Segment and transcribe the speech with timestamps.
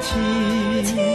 [0.00, 1.13] 天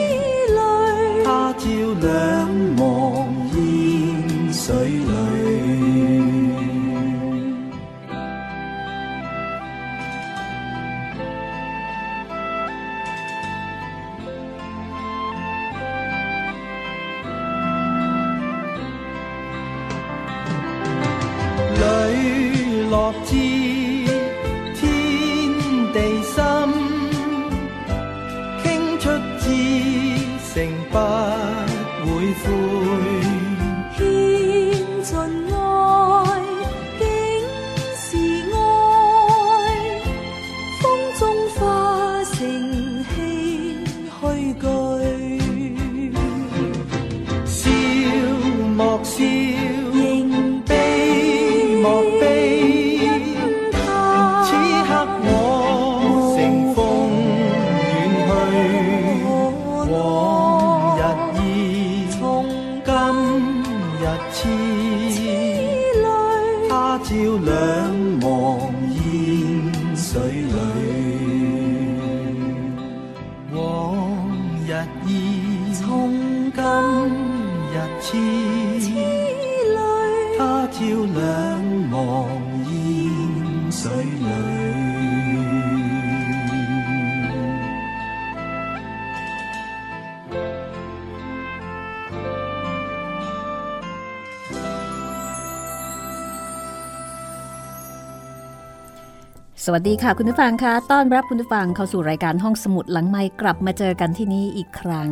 [99.65, 105.11] สวัสดีค่ะคุณผู้ฟังคะต้อนรับคุณผู้ฟังเข้าสู่รายการห้องสมุดหลังไม้กลับมาเจอกันที่นี่อีกครั้ง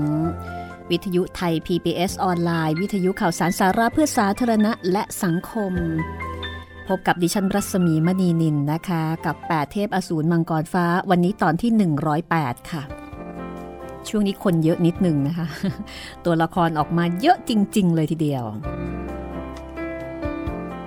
[0.92, 5.74] วิทยุไทย PBS ออนไลน์ วิทยุข่าวสารสาระเพื่อสาธารณะและสังคม
[6.88, 11.72] พบกับดิฉันรัศมีมณีนินนะคะ กับ 8 เทพอสูรมังกรฟ้าวันนี้ตอนที่
[12.22, 12.82] 108 ค่ะ
[14.10, 15.48] ช่วงนี้คนเยอะนิดหนึ่งนะคะ
[16.26, 18.46] ตัวละครออกมาเยอะจริง ๆ เลยทีเดียว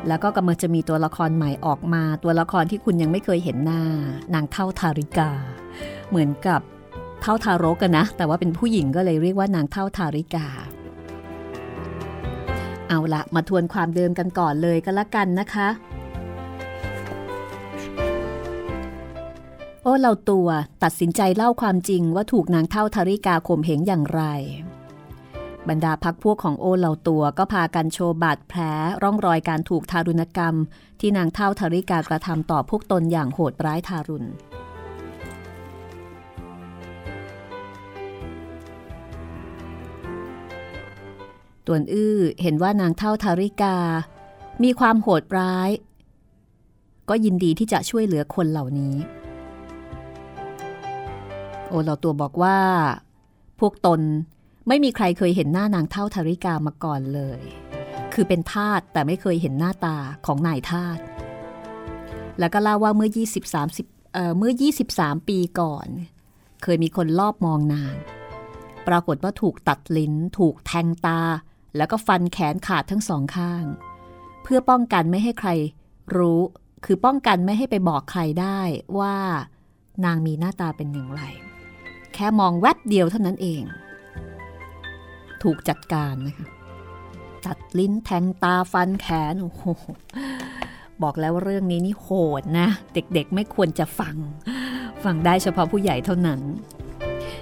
[0.09, 3.83] แล้วก็กำลังจะมีตัวละครใหม่ออกมา ตัวละครที่คุณยังไม่เคยเห็นหน้า
[4.35, 5.31] นางเท่าทาริกา
[6.09, 6.61] เหมือนกับ
[7.23, 10.47] เท่าทารกกันนะ แต่ว่าเป็นผู้หญิงก็เลยเรียกว่านางเท่าทาริกา
[12.89, 15.69] เอาละมาทวนความเดิมกันก่อนเลยก็แล้วกันนะคะ
[19.83, 20.49] โอ้เราตัว
[20.83, 24.23] ตัดสินใจเล่าความจริงว่าถูกนางเท่าทาริกาข่มเหงอย่างไร
[25.69, 28.61] บรรดาพักพวกของโอเหล่าตัวก็พากันโชว์บาดแผล
[29.03, 30.55] ร่องรอยการถูกทารุณกรรม
[31.01, 34.29] ที่นางเท่าทาริกากระทำต่อพวกตนอย่างโหดร้ายทารุณ
[41.67, 43.77] ตวนอื้อเห็นว่านางเท่าทาริกา
[44.63, 45.71] มีความโหดร้าย
[47.09, 48.95] ก็ยินดีที่จะช่วยเหลือคนเหล่านี้
[51.69, 52.59] โอเหล่าตัวบอกว่า
[53.61, 54.01] พวกตน
[54.73, 57.41] ไม่มีใครเคยเห็นหน้านางเท่าธาริกามาก่อนเลย
[58.13, 59.97] คือเป็นทาสแต่ไม่เคยเห็นหน้าตา
[60.27, 60.99] ของนายทาส
[62.39, 64.53] แล้วก็เล่าว่าเมื่อ 20 30เอ่อเมื่อ
[64.91, 65.87] 23 ปีก่อน
[66.63, 67.95] เคยมีคนลอบมองนาง
[68.89, 71.21] ปรากฏว่าถูกตัดลิ้น ถูกแทงตา
[71.77, 73.65] แล้วก็ฟันแขนขาดทั้งสองข้าง
[74.43, 75.51] เพื่อป้องกันไม่ให้ใคร
[76.17, 76.41] รู้
[76.85, 78.61] คือป้องกันไม่ให้ไปบอกใครได้
[78.99, 79.17] ว่า
[80.05, 81.23] นางมีหน้าตาเป็นอย่างไร
[82.15, 83.63] แค่มองแวบเดียวเท่านั้นเอง
[85.43, 86.49] ถูกจัดการนะคะ
[87.47, 89.65] ตัดลิ้นแทงตาฟันแขนโอ้โห
[91.03, 92.09] บอกแล้วว่าเรื่องนี้นี่โห
[92.41, 94.17] ดนะ เด็กๆไม่ควรจะฟัง
[95.05, 96.41] ฟังได้เฉพาะผู้ใหญ่เท่านั้น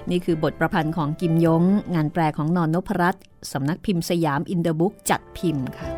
[0.09, 1.63] นี่คือบทประพันธ์ของกิมยง
[1.95, 5.89] งานแปลของนอนนพรัตน์สำนักพิมพ์สยามอินเตอร์บุ๊กจัดพิมพ์ค่ะ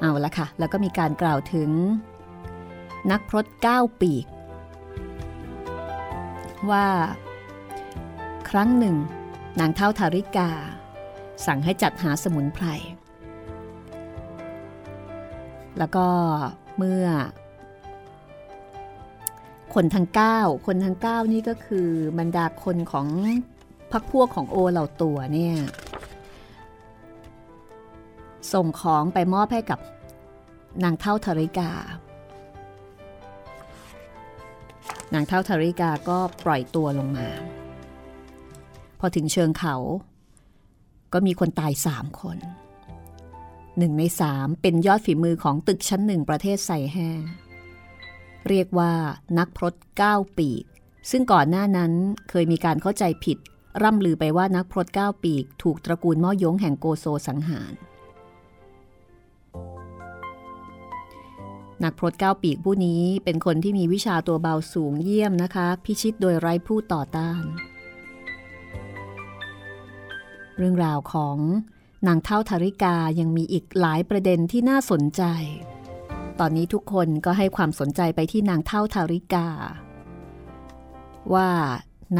[0.00, 1.70] เอาละค่ะ แล้วก็มีการกล่าวถึง
[3.10, 4.26] นักพรตก้าปีก
[6.70, 6.86] ว่า
[8.50, 8.96] ครั้งหนึ่ง
[9.60, 10.50] นางเท่าทาริกา
[11.46, 12.66] สั่งให้จัดหาสมุนไพร
[15.78, 16.06] แล้วก็
[16.76, 17.06] เมื่อ
[19.74, 21.88] คนทั้ง 9 คนทั้ง 9 นี่ก็คือ
[22.18, 23.06] บรรดาคนของ
[23.92, 25.56] พักพวกของโอเหล่าตัวเนี่ย
[28.52, 29.80] ส่งของไปมอบให้กับ
[30.84, 31.70] นางเท่าธริกา
[35.14, 37.28] นางเท่าธริกาก็ปล่อยตัวลงมา
[38.98, 39.76] พอถึงเชิงเขา
[41.12, 42.38] ก็มีคนตายสามคน
[43.78, 47.10] หนึ่งในสามเป็นยอดฝีมือของตึกชั้นหนึ่งประเทศไซแห่
[48.48, 48.92] เรียกว่า
[49.38, 50.64] นักพรตเก้าปีก
[51.10, 51.92] ซึ่งก่อนหน้านั้น
[52.30, 53.38] เคยมีการเข้าใจผิด
[53.82, 57.72] ร่ำลือไปว่านักพรตเก้าปีก ถูกตระกูลม่อยงแห่งโกโซสังหาร
[61.84, 67.44] นักพรตเก้าปีกผู้นี้เป็นคนที่มีวิชาตัวเบาสูงเยี่ยมนะคะ พิชิตโดยไร้ผู้ต่อต้าน
[70.58, 71.36] เรื่องราวของ
[72.06, 75.22] นางเท่าธาริกายังมีอีกหลายประเด็นที่น่าสนใจ
[76.40, 79.48] ตอนนี้ทุกคนก็ให้ความสนใจไปที่นางเท่าธาริกา
[81.34, 81.50] ว่า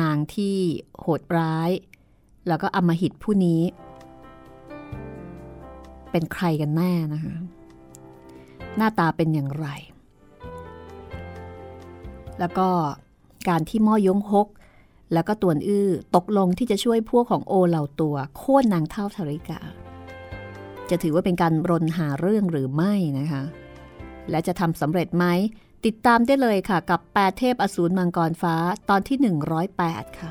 [0.01, 0.57] นางที่
[1.01, 1.71] โหดร้าย
[2.49, 3.63] แล้วก็อมหิตผู้นี้
[6.11, 7.37] เป็นใครกันแน่นะคะ
[8.77, 9.67] หน้าตาเป็นอย่างไร
[12.39, 12.69] แล้วก็
[13.49, 14.49] การที่ม่อยงฮก
[15.13, 19.61] แล้วก็ตวนอื้อตกลงที่จะช่วยพวกของโอเหล่าตัว โค่นนางเท่าธาริกา
[20.91, 23.43] จะถือว่าเป็นการรนหาเรื่องหรือไม่นะคะ
[24.31, 25.25] และจะทำสำเร็จไหม
[25.87, 28.55] ติดตามได้เลยค่ะกับ 8 เทพอสูรมังกรฟ้า
[28.89, 29.17] ตอนที่
[29.69, 30.31] 108 ค่ะ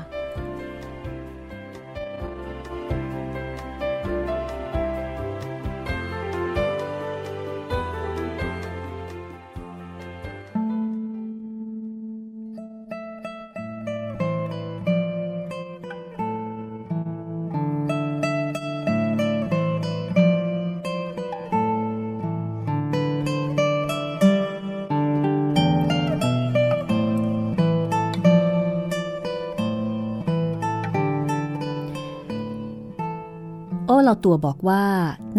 [34.08, 34.84] เราตัวบอกว่า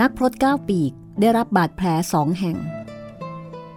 [0.01, 2.57] นักพรตเก้าปีกได้รับบาดแผลสองแห่ง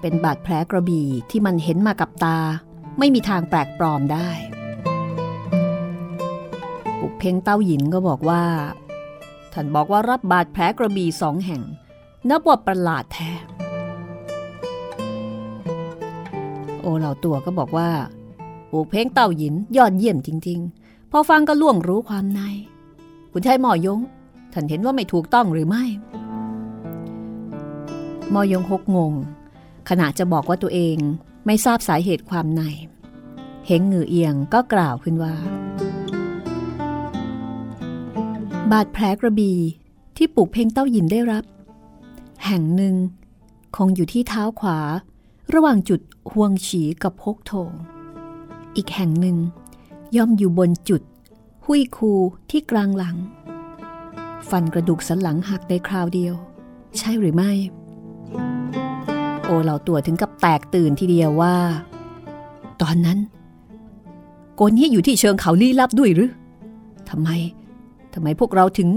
[0.01, 2.39] เป็นบาดแผลกระบี่ที่มันเห็นมากับตา
[2.99, 4.31] ไม่มีทางแปลกปลอมได้
[6.99, 8.45] ปุกเพ่งเต้าหยินก็บอกว่า
[9.53, 11.63] ท่านบอกว่ารับบาดแผลกระบี่สองแห่ง
[12.31, 13.31] นับว่าประหลาดแท้
[16.81, 17.91] โอเหล่าตัวก็บอกว่า
[18.71, 22.41] ปุกเพ่งเต้าหยินยอดเยี่ยมจริง ๆ พอฟังก็ล่วงรู้ความใน
[23.33, 24.03] คุณชายหมอยง
[24.53, 25.85] ท่านเห็นว่าไม่ถูกต้องหรือไม่
[28.33, 29.13] มอยงฮกงง
[29.89, 30.97] ขณะจะบอกว่าตัวเอง
[31.47, 32.63] ไม่ทราบสาเหตุความใน
[33.67, 35.35] เฮงเหงือเอียงก็กล่าวขึ้นว่า
[38.71, 39.53] บาดแผลกระบี
[40.17, 41.45] ที่ปุกเพ่งเต้าหยินได้รับ
[42.47, 42.95] แห่งหนึ่ง
[43.77, 44.79] คงอยู่ที่เท้าขวา
[45.55, 46.01] ระหว่างจุด
[46.33, 47.73] ห่วงฉีกับฮกโถง
[48.77, 49.37] อีกแห่งหนึ่ง
[50.17, 51.03] ย่อมอยู่บนจุด
[51.65, 52.13] หุยคู
[52.51, 53.17] ที่กลางหลัง
[54.51, 56.35] ฟันกระดูกสันหลังหักในคราวเดียว
[56.99, 57.53] ใช่หรือไม่
[59.45, 61.55] โอเหล่าตัวถึงกับแตกตื่นทีเดียวว่า
[62.83, 63.19] ตอนนั้น
[64.55, 66.31] โกนี้อยู่ที่เชิงเขาลี้ลับด้วยหรือ
[67.11, 67.29] ทำไม
[68.15, 68.89] ทำไมพวกเราถึง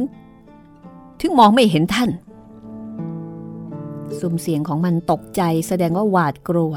[1.22, 2.10] ถึงมองไม่เห็นท่าน
[4.20, 6.74] ซุ้มเสียงของมันตกใจแสดงว่าหวาดกลัว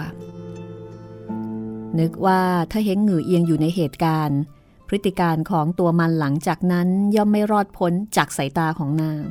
[1.98, 4.40] นึกว่าถ้าเห็นหงือเอียงอยู่ในเหตุการณ์
[4.88, 9.22] พฤติการของตัวมันหลังจากนั้นย่อมไม่รอดพ้นจากสายตาของนาง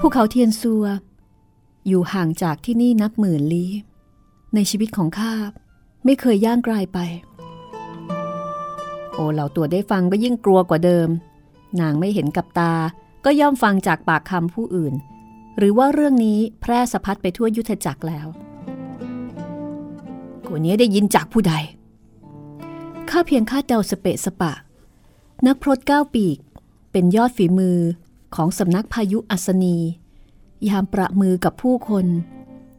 [0.00, 0.84] ภูเขาเทียนซัว
[1.86, 3.70] อยู่ห่างจากที่นี่นับหมื่นลี้
[4.54, 5.32] ในชีวิตของข้า
[6.04, 6.98] ไม่เคยย่างไกลไป
[9.14, 11.08] โอเหล่าตัวได้ฟังก็ยิ่งกลัวกว่าเดิม
[11.80, 12.72] นางไม่เห็นกับตา
[13.24, 14.94] ก็ย่อมฟังจากปากคำผู้อื่น
[15.58, 18.26] หรือว่าเรื่องนี้แพร่สะพัดไปทั่วยุทธจักรแล้ว
[20.46, 21.54] กว่านี้ได้ยินจากผู้ใด
[23.10, 24.52] ข้าเพียงคาดเดาสเปะสปะ
[25.46, 26.38] นักพรตก้าวปีก
[26.92, 27.78] เป็นยอดฝีมือ
[28.34, 29.76] ของสำนักพายุอัศนี
[30.68, 32.06] ยามประมือกับผู้คน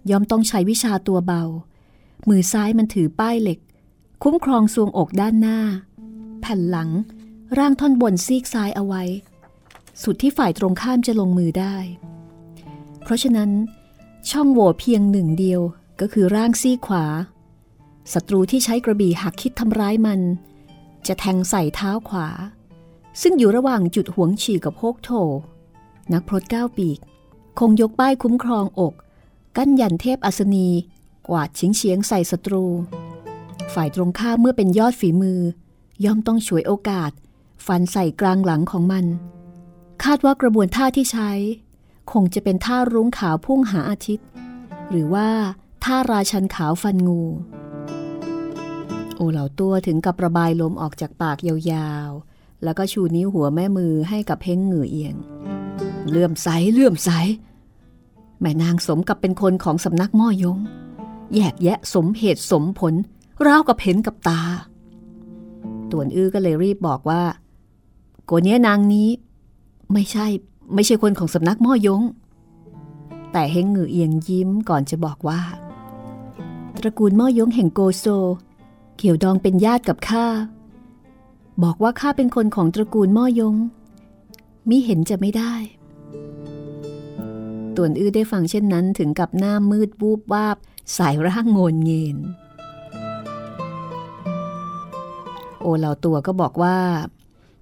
[0.09, 1.43] ยอมต้องใช้วิชาตัวเบา
[2.29, 3.59] มือซ้ายมันถือป้ายเหล็ก
[4.24, 5.59] คุ้มครองทรวงอกด้านหน้า
[6.41, 6.89] แผ่นหลัง
[7.57, 9.03] ร่างท่อนบนซีกซ้ายเอาไว้
[10.03, 11.75] สุดที่ฝ่ายตรงข้ามจะลงมือได้
[13.03, 13.51] เพราะฉะนั้น
[14.29, 15.62] ช่องโหว่เพียงหนึ่งเดียว
[16.00, 17.05] ก็คือร่างซีกขวา
[18.13, 20.22] ศัตรูที่ใช้กระบี่หักคิดทำร้ายมัน
[21.08, 22.28] จะแทงใส่เท้าขวา
[23.22, 25.10] ซึ่งอยู่ระหว่างจุดหวงฉี่กับโฮกโถ
[26.13, 27.00] นักพรตก้าวปีก
[27.60, 28.94] คงยกป้ายคุ้มครองอก
[29.58, 30.68] กั้นยันเทพอัศนี
[31.28, 32.66] กวาดชิงเฉียงใส่ศัตรู
[33.74, 35.39] ฝ่ายตรงข้ามเมื่อเป็นยอดฝีมือ
[36.06, 37.12] ย่อมต้องฉวยโอกาส
[37.66, 39.06] ฟันใส่กลางหลังของมัน
[40.04, 41.32] คาดว่ากระบวนท่าที่ใช้
[42.12, 44.28] คงจะเป็นท่ารุ้งขาวพุ่งหาอาทิตย์
[44.89, 45.30] หรือว่า
[45.84, 47.22] ท่าราชันขาวฟันงู
[49.20, 55.16] โอเหล่าตัวถึงกับระบายลมออกจากปากยาวๆ แล้วก็ชูนิ้วหัวแม่มือให้กับเพ้งเหงือเอียง
[56.10, 57.10] เลื่อมใสเลื่อมใส
[58.40, 60.58] แม่นางสมกับเป็นคนของสำนักม่อยง
[61.34, 62.94] แยกแยะสมเหตุสมผล
[63.46, 64.42] ราวกับเห็นกับตา
[65.92, 67.22] ตวนอื้อก็เลยรีบบอกว่า
[68.26, 69.10] โกเนี้ยนางนี้
[69.94, 70.26] ไม่ใช่
[70.74, 72.02] ไม่ใช่คนของสำนักม่อยง
[73.32, 75.42] แต่เฮงเหงือเอียงยิ้มก่อนจะบอกว่า
[76.78, 78.06] ตระกูลม่อยงแห่งโกโซ
[79.01, 80.25] เกี่ยวดองเป็นญาติกับข้า
[81.63, 83.56] บอกว่าข้าเป็นคนของตระกูลม่อยง
[84.70, 85.53] มิเห็นจะไม่ได้
[87.75, 90.58] ตวนอื้อได้ฟังเช่นนั้นถึงกับหน้ามืดวูบวาบ
[90.98, 92.18] สายร่างโงนเงิน
[95.62, 96.77] โอเหล่าตัวก็บอกว่า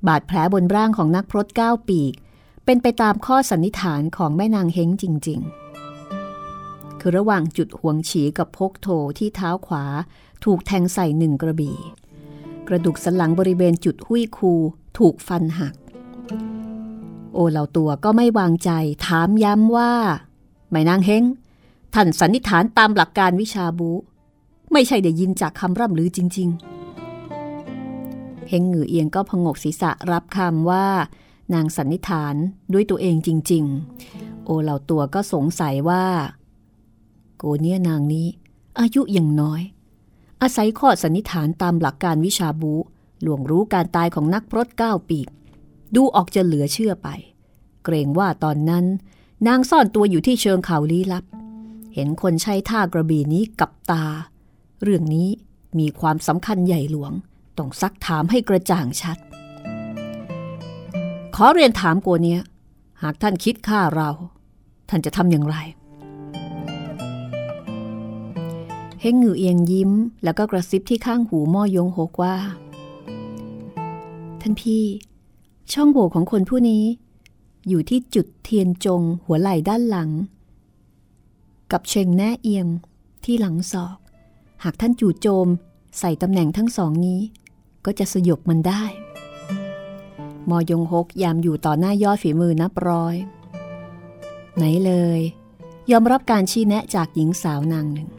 [0.07, 2.13] บาดแผลบนร่างของนักพรตก้าวปีก
[2.65, 9.85] เป็นไปตามข้อสันนิษฐานของแม่นางเฮงจริง ๆ คือระหว่างจุดห่วงฉีกับพกโถที่เท้าขวา
[10.45, 11.77] ถูกแทงใส่หนึ่งกระบี่
[12.67, 14.53] กระดูกสันหลังบริเวณจุดหุ้ยคู
[14.97, 15.75] ถูกฟันหัก
[17.33, 18.71] โอเหล่าตัวก็ไม่วางใจ
[19.05, 19.91] ถามย้ำว่า
[20.69, 21.23] ไม่นางเฮง
[21.93, 23.89] ท่านสันนิษฐานตามหลักการวิชาบู
[24.71, 30.85] ไม่ใช่ได้ยินจากคำร่ำลือจริง ๆ เฮงหงือเอียงก็พงกศีรษะรับคำว่า
[31.53, 32.35] นางสันนิษฐาน
[32.73, 33.63] ด้วยตัวเองจริง
[34.05, 36.05] ๆ โอเหล่าตัวก็สงสัยว่า
[37.37, 38.27] โกเนียนางนี้
[38.79, 39.61] อายุยังน้อย
[40.41, 42.73] อาศัยข้อสันนิษฐานตามหลักการวิชาบู
[43.21, 45.27] หลวงรู้การตายของนักพรตก้าปีก
[45.95, 47.07] ดูออกจะเหลือเชื่อไป
[47.83, 48.85] เกรงว่าตอนนั้น
[49.47, 51.25] นางซ่อนตัวอยู่ที่เชิงเขาลี้ลับ
[51.93, 54.05] เห็นคนใช้ท่ากระบี่นี้กับตา
[54.83, 55.29] เรื่องนี้
[55.79, 57.11] มีความสำคัญใหญ่หลวง
[57.57, 59.17] ต้องซักถามให้กระจ่างชัด
[61.35, 62.41] ขอเรียนถามโกเนี้ย
[63.01, 64.09] หากท่านคิดฆ่าเรา
[64.89, 65.57] ท่านจะทำอย่างไร
[69.01, 69.91] เฮงหงือเอียงยิ้ม
[70.23, 72.35] แล้วก็กระซิบที่ข้างหูม่อยงหกว่า
[74.41, 74.83] ท่านพี่
[75.73, 76.83] ช่องโหว่ของคนผู้นี้
[77.67, 80.09] อยู่ที่จุดเทียนจงหัวไหล่ด้านหลัง
[81.71, 82.67] กับเชงแน่เอียง
[83.23, 83.97] ที่หลังศอก
[84.63, 85.47] หากท่านจู่โจม
[85.99, 87.19] ใส่ตำแหน่งทั้งสองนี้
[87.85, 88.83] ก็จะสยบมันได้
[90.49, 93.15] มอยงหกยามอยู่ต่อหน้ายอดฝีมือนับร้อย
[94.55, 95.19] ไหนเลย
[95.91, 98.09] ยอมรับการชี้แนะจากหญิงสาวนางหนึ่ง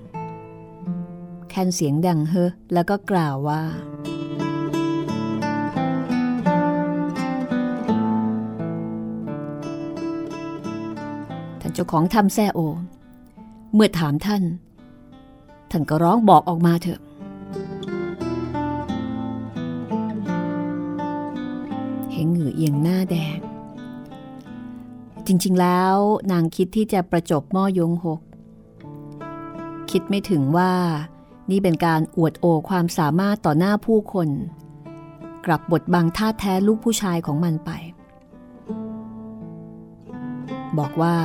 [1.51, 2.35] แคนเสียงดังเฮ
[2.75, 3.63] แล้วก็กล่าวว่า
[11.61, 12.61] ท่านเจ้าของทำแซโอ
[13.75, 14.43] เมื่อถามท่าน
[15.71, 17.01] ท่านก็ร้องบอกออกมาเถอะ
[22.13, 23.39] เห็นเหงื่อเอียงหน้าแดง
[25.27, 25.97] จริงๆแล้ว
[26.33, 28.21] นางคิดที่จะประจบม่อยงหก
[29.91, 30.73] คิดไม่ถึงว่า
[31.51, 34.29] นี่เป็นการอวดโอความสามารถต่อหน้าผู้คน
[35.47, 37.71] กลับบทบังท่าแท้ลูกผู้ชายของมันไป
[40.79, 41.17] บอกว่า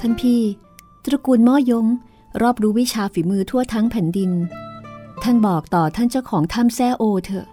[0.00, 0.40] ท่านพี่
[1.04, 1.86] ตระกูลม่อยง
[2.42, 4.30] รอบรู้วิชาฝีมือทั่วทั้งแผ่นดิน
[5.22, 7.46] ท่านบอกต่อท่านเจ้าของถ้ำแซ่โอเถอะ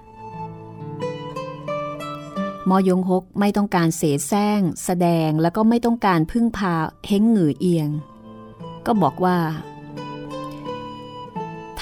[2.70, 6.74] มอยงฮกไม่ต้องการเสแสร้ง แสดงแล้วก็ไม่ต้องการพึ่งพา
[7.08, 7.90] เฮงหงือเอียง
[8.86, 9.38] ก็บอกว่า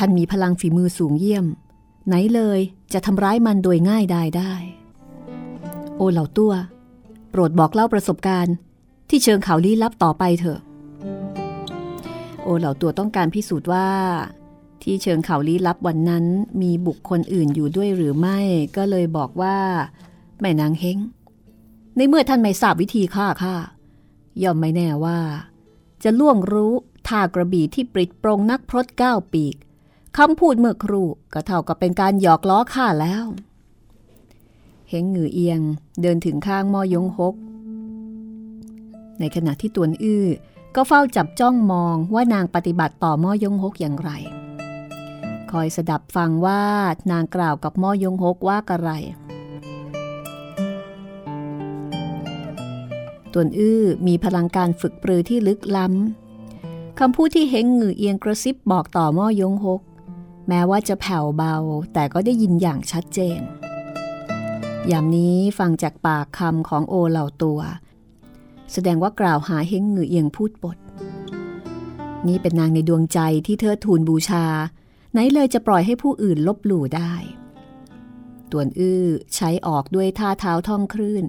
[0.01, 1.46] ท่านมีพลังฝีมือสูงเยี่ยม
[2.08, 2.60] ไหนเลย
[2.94, 4.53] จะทำร้ายมันโดยง่ายได้ได้
[5.98, 6.53] โอเหล่าตัว
[7.29, 8.56] โปรดบอกเล่าประสบการณ์
[9.10, 10.60] ที่เชิงเขาลี้ลับต่อไปเถอะ
[12.44, 13.88] โอเหล่าตัวต้องการพิสูจน์ว่า
[14.82, 16.25] ที่เชิงเขาลี้ลับวันนั้น
[16.62, 18.39] มีบุคคลอื่นอยู่ด้วยหรือไม่
[18.77, 19.58] ก็เลยบอกว่า
[20.39, 20.98] แม่นางเฮง
[21.96, 23.56] ในเมื่อท่านไม่ทราบวิธีฆ่าข้า
[24.44, 25.20] ย่อมไม่แน่ว่า
[26.03, 26.74] จะล่วงรู้
[27.08, 29.56] ท่ากระบี่ที่ปริดปรงนักพรตก้าวปีก
[30.18, 33.25] คำพูดเมื่อครู่ก็เท่ากับเป็นการหยอกล้อข้าแล้ว
[34.89, 35.62] เฮงหงือเอียง
[36.01, 37.36] เดินถึงข้างมอยงฮก
[39.20, 40.25] ในขณะที่ตวนอื้อ
[40.75, 44.12] ก็เฝ้าจับจ้องมองว่านางปฏิบัติต่อมอยงฮกอย่างไร
[45.51, 46.63] คอยสดับฟังว่า
[47.12, 48.89] นางกล่าวกับมอยงฮกว่ากระไร
[53.34, 59.82] ตวนอื้อมีพลังการฝึกปรือที่ลึกล้ำคำพูดที่เฮงหงือเอียงกระซิบบอกต่อม่อยงฮก
[60.50, 61.56] แม้ว่าจะแผ่วเบา
[61.94, 63.39] แต่ก็ได้ยินอย่างชัดเจน
[64.91, 67.60] ยามนี้ฟังจากปากคำของโอเหล่าตัว
[68.74, 70.77] แสดงว่ากล่าวหาเฮงหงือเอียงพูดบท
[72.27, 74.46] นี่เป็นนางในดวงใจที่เธอทูลบูชา
[75.12, 77.13] ไหนเลยจะปล่อยให้ผู้อื่นลบหลู่ได้
[78.51, 81.24] ตวนอื้อใช้ออกด้วยท่าเท้าท่องคลื่น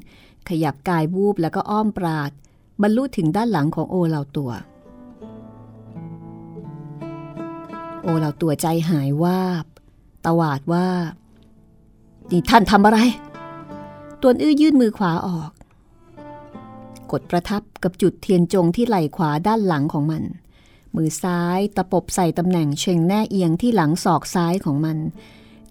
[0.49, 2.31] ขยับกายวูบแล้วก็อ้อมปราด
[2.83, 4.51] บรรลุถึงด้านหลังของโอเหล่าตัว
[8.03, 9.65] โอเหล่าตัวใจหายวาบ
[10.25, 10.89] ตวาดว่า
[12.31, 12.99] นี่ท่านทำอะไร
[14.23, 15.51] ตัวอื้อยื่นมือขวาออก
[17.13, 20.23] กดประทับกับจุดเทียนจงที่ไหล่ขวาด้านหลังของมัน
[20.97, 24.99] มือซ้ายตะปบใส่ตำแหน่งเชงแน่เอียงที่หลังศอกซ้ายของมัน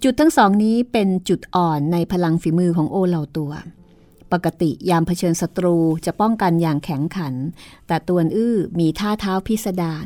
[0.04, 3.52] จุดทั้งสองนี้เป็นจุดอ่อนในพลังฝีมือของโอเหล่าตัว
[4.32, 7.34] ปกติยามเผชิญศัตรูจะป้องกันอย่างแข็งขัน
[7.88, 10.06] แต่ตัวอื้อมีท่าเท้าพิสดาร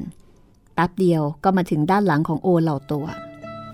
[0.73, 3.05] แป๊บเดียวก็มาถึงด้านหลังของโอเหล่าตัว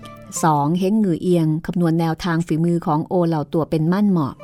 [0.04, 0.78] 2.
[0.78, 4.34] เฮงหงือเอียงคำนวณแนวทางฝีมือของโอเหล่าตัวเป็นมั่นเหมาะ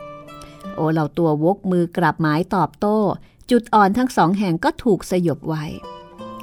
[0.76, 2.98] โอเหล่าตัววกมือกลับหมายตอบโต้
[3.50, 5.64] จุดอ่อนทั้งสองแห่งก็ถูกสยบไว้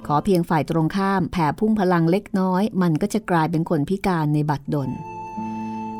[0.05, 4.89] ขอเพียงฝ่ายตรงข้ามแผ่พุ่งพลังเล็กน้อย มันก็จะกลายเป็นคนพิการในบัดดล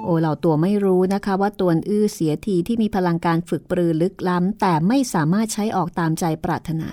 [0.04, 6.90] โอเหล่าตัวไม่รู้นะคะว่าตัวอื้อเสียทีที่มีพลังการฝึกปรือลึกล้ำแต่ไม่สามารถใช้ออกตามใจปรารถนา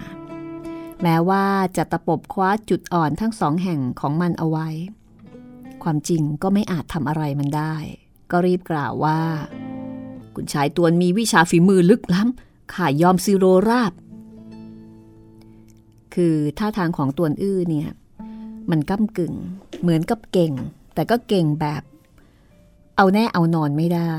[1.02, 1.45] แม้ว่า
[1.76, 4.69] จะตะปบคว้าจุดอ่อนทั้งสองแห่งของมันเอาไว้
[5.83, 7.75] ความจริงก็ไม่อาจทำอะไรมันได้
[8.30, 9.21] ก็รีบกล่าวว่า
[10.35, 13.92] คุณชายตวนมีวิชาฝีมือลึกล้ำข่ายอมซิโรราบ
[16.15, 17.89] คือท่าทางของตวนอื้อเนี่ย
[18.71, 19.34] มันก้ากึ่ง
[19.80, 20.52] เหมือนกับเก่ง
[20.95, 21.82] แต่ก็เก่งแบบ
[22.97, 24.15] เอาแน่เอานอนไม่ได้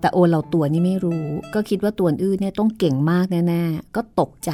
[0.00, 4.50] แต่โอเราตัวนี่ไม่รู้ ก็คิดว่าตัวอื้อเนี่ยต้องเก่งมากแน่ๆ ก็ตกใจ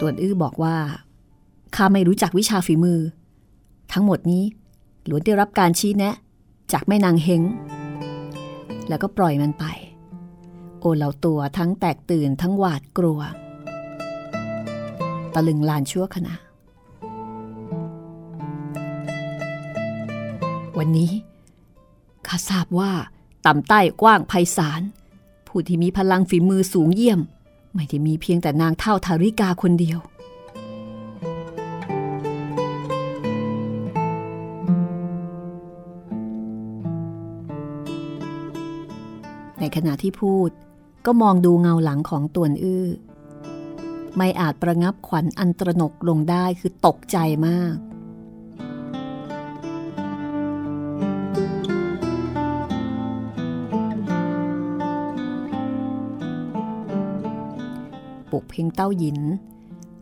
[0.00, 0.76] ตัวอื้อบอกว่า
[1.76, 3.00] ข้าไม่รู้จักวิชาฝีมือ
[3.92, 4.44] ทั้งหมดนี้
[5.06, 6.14] หลวนได้รับการชี้แนะ
[6.72, 7.42] จากแม่นางเฮง
[8.88, 9.64] แล้วก็ปล่อยมันไป
[10.80, 13.20] โอเหล่าตัวทั้งแตกตื่นทั้งหวาดกลัว
[15.34, 16.34] ตะลึงลานชั่วขณะ
[20.78, 21.10] วันนี้
[22.26, 22.92] ข้าทราบว่า
[23.46, 24.82] ต่ำใต้กว้างไพศาล
[25.46, 27.20] ผู้ที่มีพลังฝีมือสูงเยี่ยม
[27.76, 29.98] ไม่ได้มีเพียงแต่นางเท่าทาริกาคนเดียว
[39.60, 40.50] ในขณะที่พูด
[41.06, 42.86] ก็มองดูเงาหลังของตวนอื้อ
[44.16, 47.76] ไม่อาจประงับขวัญอันตรนกลงได้คือตกใจมาก
[58.40, 59.18] กเพ่งเต้าหยิน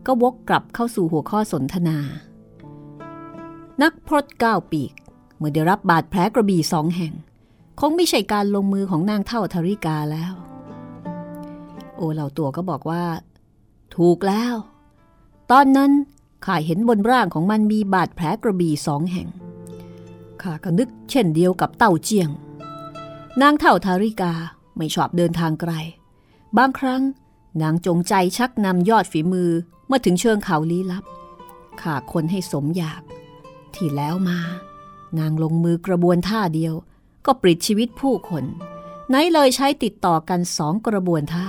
[0.07, 1.99] ก็วกกลับเข้าสู่หัวข้อสนทนา
[3.83, 4.93] นักพรตก้าวปีก
[5.37, 7.13] เมื่อได้รับบาดแผลกระบี่สองแห่ง
[7.81, 10.33] คงไม่ใช่การลงมือของนางเท่าธริกาแล้ว
[11.97, 13.05] โอเหล่าตัวก็บอกว่า
[13.97, 14.55] ถูกแล้ว
[15.51, 15.93] ตอนนั้น
[16.45, 19.29] ข้าเห็นบนร่างของมันมีบาดแผลกระบี่สองแห่ง
[20.43, 22.31] ข้าก็นึกเช่นเดียวกับเต่าเจียง
[23.43, 24.33] นางเท่าธาริกา
[24.77, 25.73] ไม่ชอบเดินทางไกล
[26.57, 27.03] บางครั้ง
[27.63, 29.51] นางจงใจชักนำยอดฝีมือ
[29.87, 31.05] เมื่อถึงเชิงเขาลี้ลับ
[31.81, 33.03] ข่าคนให้สมอยาก
[33.75, 34.39] ที่แล้วมา
[35.19, 36.75] นางลงมือกระบวนท่าเดียว
[37.27, 38.45] ก็ปลิดชีวิตผู้คน
[39.09, 41.49] ไหนเลยใช้ติดต่อกันสองกระบวนท่า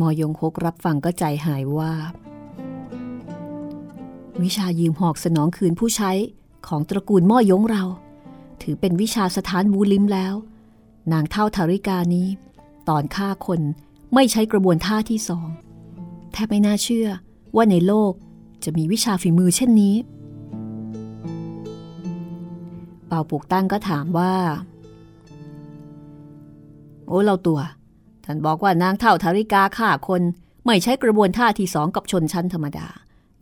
[0.00, 1.92] มอยงคกรับฟังก็ใจหายว่า
[4.42, 6.12] วิชายืมหอกสนองคืนผู้ใช้
[6.66, 7.84] ของตระกูลม่อยงเรา
[8.62, 10.34] ถือเป็นวิชาสถานบูลิมแล้ว
[11.12, 12.26] นางเท่าทาริกานี้
[12.88, 13.60] ตอนฆ่าคน
[14.14, 15.48] ไม่ใช้กระบวนท่าที่สอง
[16.32, 17.08] แทบไม่น่าเชื่อ
[17.56, 18.12] ว่าในโลก
[18.64, 19.94] จะมีวิชาฝีมือเช่นนี้
[23.06, 24.34] เป่าปุกตั้งก็ถามว่า
[27.06, 27.60] โอ้เราตัว
[28.24, 30.22] ท่านบอกว่านางเท่าทาริกาฆ่าคน
[30.66, 32.88] ไม่ใช้กระบวนท่าที่สองกับชนชั้นธรรมดา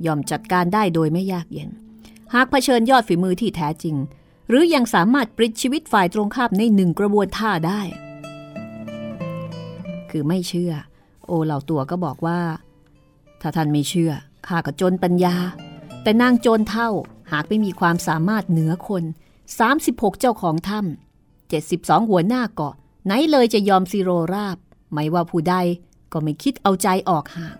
[0.07, 1.70] ยอมจัดการได้โดยไม่ยากเย็น
[2.35, 3.96] หากเผชิญยอดฝีมือที่แท้จริง
[4.48, 7.81] หรือยังสามารถปลิดชีวิตฝ่ายตรงข้ามในหนึ่งกระบวนท่าได้
[10.11, 10.72] คือไม่เชื่อ
[11.26, 12.40] โอเหล่าตัวก็บอกว่า
[13.40, 14.12] ถ้าท่านไม่เชื่อ
[14.46, 15.37] ข้าก็จนปัญญา
[16.02, 16.88] แต่นางโจรเท่า
[17.33, 19.05] หากไม่มีความสามารถเหนือคน
[19.62, 22.74] 36 เจ้าของถ้ำ72 หัวหน้าเกาะ
[23.07, 24.57] ไหนเลยจะยอมซีโรราบ
[24.92, 25.55] ไม่ว่าผู้ใด
[26.12, 27.57] ก็ไม่คิดเอาใจออกห่าง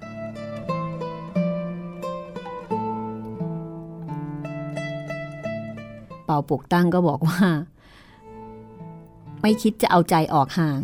[6.35, 7.41] าปกตั้งก็บอกว่า
[9.41, 10.81] ไม่คิดจะเอาใจออกห่าง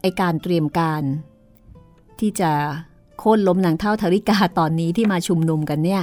[0.00, 1.02] ไอการเตรียมการ
[2.20, 2.50] ที่จะ
[3.18, 6.02] โค่นล้มนางเท่าธริกาตอนนี้ที่มาชุมนุมกันเนี่ย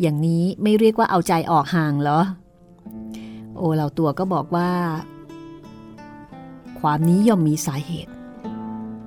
[0.00, 2.20] อย่างนี้ไม่เรียกว่าเอาใจออกห่างเหรอ
[3.56, 4.70] โอเราตัวก็บอกว่า
[6.78, 8.12] ความนี้ย่อมมีสาเหตุ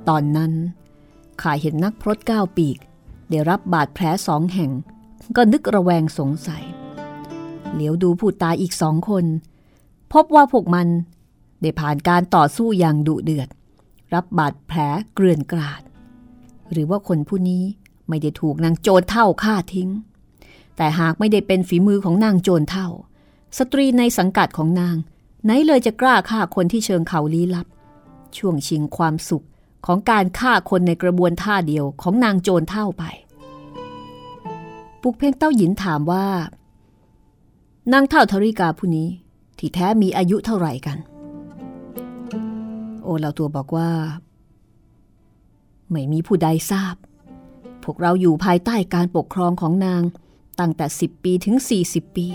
[0.10, 0.52] ตอนนั้น
[1.42, 2.78] ข่ายเห็นนักพรตก้าวปีก
[3.30, 4.72] ได้รับบาดแผลสองแห่ง
[5.36, 6.64] ก็นึกระแวงสงสัย
[7.74, 9.26] เหลียวดูผู้ตายอีกสองคน
[10.14, 10.88] พบว่าพวกมัน
[11.62, 13.50] ได้ผ่านการต่อสู้อย่างดุเดือด
[14.14, 14.80] รับบาดแผล
[15.14, 15.82] เกลื่อนกราด
[16.72, 17.64] หรือว่าคนผู้นี้
[18.08, 19.90] ไม่ได้ถูกนางโจรเท่าฆ่าทิ้ง
[20.78, 22.88] แต่หากไม่ได้เป็นฝีมือของนางโจรเท่า
[23.58, 24.96] สตรีในสังกัดของนาง
[25.44, 27.68] ไหนเลยจะกล้าฆ่าคนที่เชิงเขาลี้ลับ
[28.38, 29.46] ช่วงชิงความสุข
[29.86, 33.04] ของการฆ่าคนในกระบวนท่าเดียวของนางโจรเท่าไป
[35.02, 36.26] ปุกเพ่งเต้าหยินถามว่า
[37.90, 39.10] นางเท่าธริกาผู้นี้
[39.58, 40.98] ที่แท้มีอายุเท่าไหร่กัน
[43.04, 43.90] โอเราตัวบอกว่า
[45.92, 46.96] ไม่มีผู้ใดทราบ
[47.84, 50.02] พวกเราอยู่ภายใต้การปกครองของนาง
[50.60, 52.28] ตั้งแต่ 10 ปีถึง 40 ปี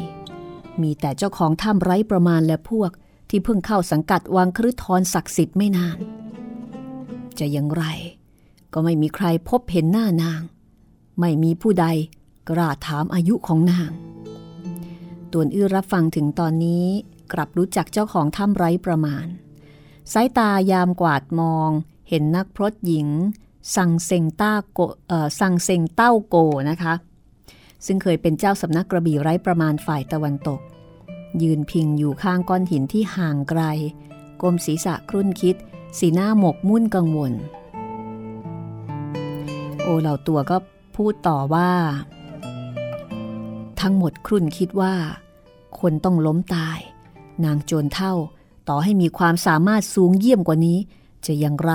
[0.83, 2.91] มีแต่เจ้าของถ้ำไร้ประมาณและพวก
[3.31, 5.99] ที่เพิ่งเข้าสังกัดวังครุทรศักดิ์สิทธิ์ไม่นาน
[7.39, 7.85] จะอย่างไร
[8.73, 10.41] ก็ไม่มีใครพบเห็นหน้านาง
[11.21, 11.87] ไม่มีผู้ใด
[12.49, 13.91] กล้าถามอายุของนาง
[15.38, 16.87] ตวนอื้อรับฟังถึงตอนนี้
[17.33, 19.27] กลับรู้จักเจ้าของถ้ำไร้ประมาณ
[20.12, 21.70] สายตายามกวาดมอง
[22.09, 23.09] เห็นนักพรตหญิง
[23.77, 24.81] สังเซงต้าโก
[25.40, 26.37] สังเซงเต้าโก
[26.70, 26.94] นะคะ
[27.87, 30.61] ซึ่งเคยเป็นเจ้าสำนักกระบี่ไร้ประมาณฝ่ายตะวันตก
[31.42, 33.62] ยืนพิงอยู่ข้างก้อนหินที่ห่างไกล
[34.40, 35.57] กลมศีรษะครุ่นคิด
[35.99, 37.33] สีหน้าหมกมุ่นกังวล
[39.83, 40.57] โอเหล่าตัวก็
[40.96, 41.70] พูดต่อว่า
[43.81, 44.94] ทั้งหมดครุ่นคิดว่า
[45.81, 46.79] คนต้องล้มตาย
[47.45, 48.15] นางโจรเท่า
[48.69, 50.79] ต่อให้มีความสามารถสูงเยี่ยมกว่านี้
[51.27, 51.73] จะอย่างไร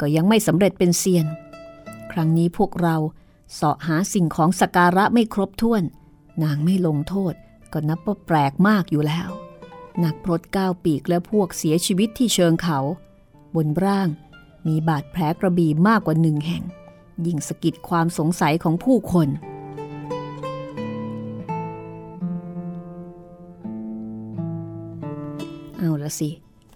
[0.00, 1.26] ก็ยังไม่สำเร็จเป็นเซียน
[2.12, 2.96] ครั้งนี้พวกเรา
[3.54, 5.82] เสาะหาสิ่งของสการะไม่ครบถ้วน
[6.42, 7.34] นางไม่ลงโทษ
[7.72, 9.30] ก็นับว่าแปลกมากอยู่แล้ว
[10.04, 12.78] นักพรตก้าวปีกและพวกเสียชีวิตที่เชิงเขา
[13.54, 14.08] บนร่าง
[14.66, 16.64] มีบาดแผลกระบี่มากกว่าหนึ่งแห่ง
[17.26, 19.28] ยิ่งสะกิดความสงสัยของผู้คน
[25.78, 26.30] เอาละสิ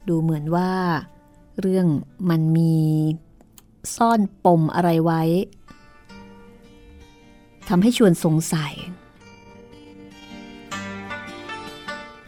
[0.08, 0.70] ดูเหมือนว่า
[1.60, 1.86] เรื่อง
[2.30, 2.76] มันมี
[3.96, 5.22] ซ่อนปมอะไรไว้
[7.68, 8.72] ทำให้ชวนสงสัย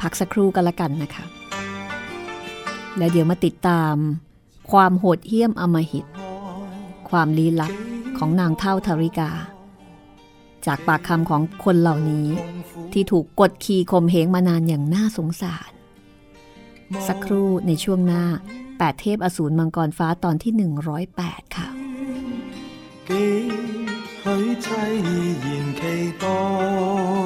[0.01, 1.25] พักสักครู่กันละกันนะคะ
[2.99, 3.95] แล้วเดี๋ยวมาติดตาม
[4.71, 6.07] ความโหดเหี้ยมอมหิต
[7.11, 7.73] ความลี้ลับ
[8.19, 9.31] ของนางเท่าธริกา
[10.67, 12.27] จากปากคำของคนเหล่านี้
[12.93, 15.74] ที่ถูกกดขี่ข่มเหงมานานอย่างน่าสงสาร
[17.08, 18.24] สักครู่ในช่วงหน้า
[18.64, 20.54] 8 เทพอสูรมังกรฟ้าตอนที่
[21.10, 21.68] 108 ค่ะ
[23.10, 23.12] 几
[24.24, 24.26] 许
[24.64, 24.66] 凄
[25.44, 25.46] 然
[25.80, 25.82] 期
[26.22, 27.23] 待，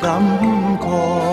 [0.00, 1.29] 感觉。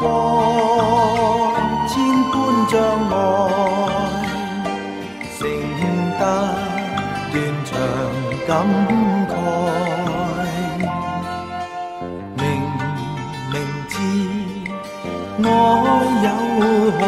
[0.00, 1.52] 过
[1.88, 1.92] 千
[2.30, 2.34] 般
[2.68, 2.72] 障
[3.10, 3.14] 碍，
[5.38, 5.40] 承
[6.18, 6.22] 得
[7.32, 7.70] 断肠
[8.46, 8.50] 感
[9.28, 9.32] 慨。
[12.36, 12.42] 明
[13.52, 13.54] 明
[13.88, 13.92] 知
[15.42, 15.46] 爱
[16.24, 16.26] 有
[16.92, 17.00] 何？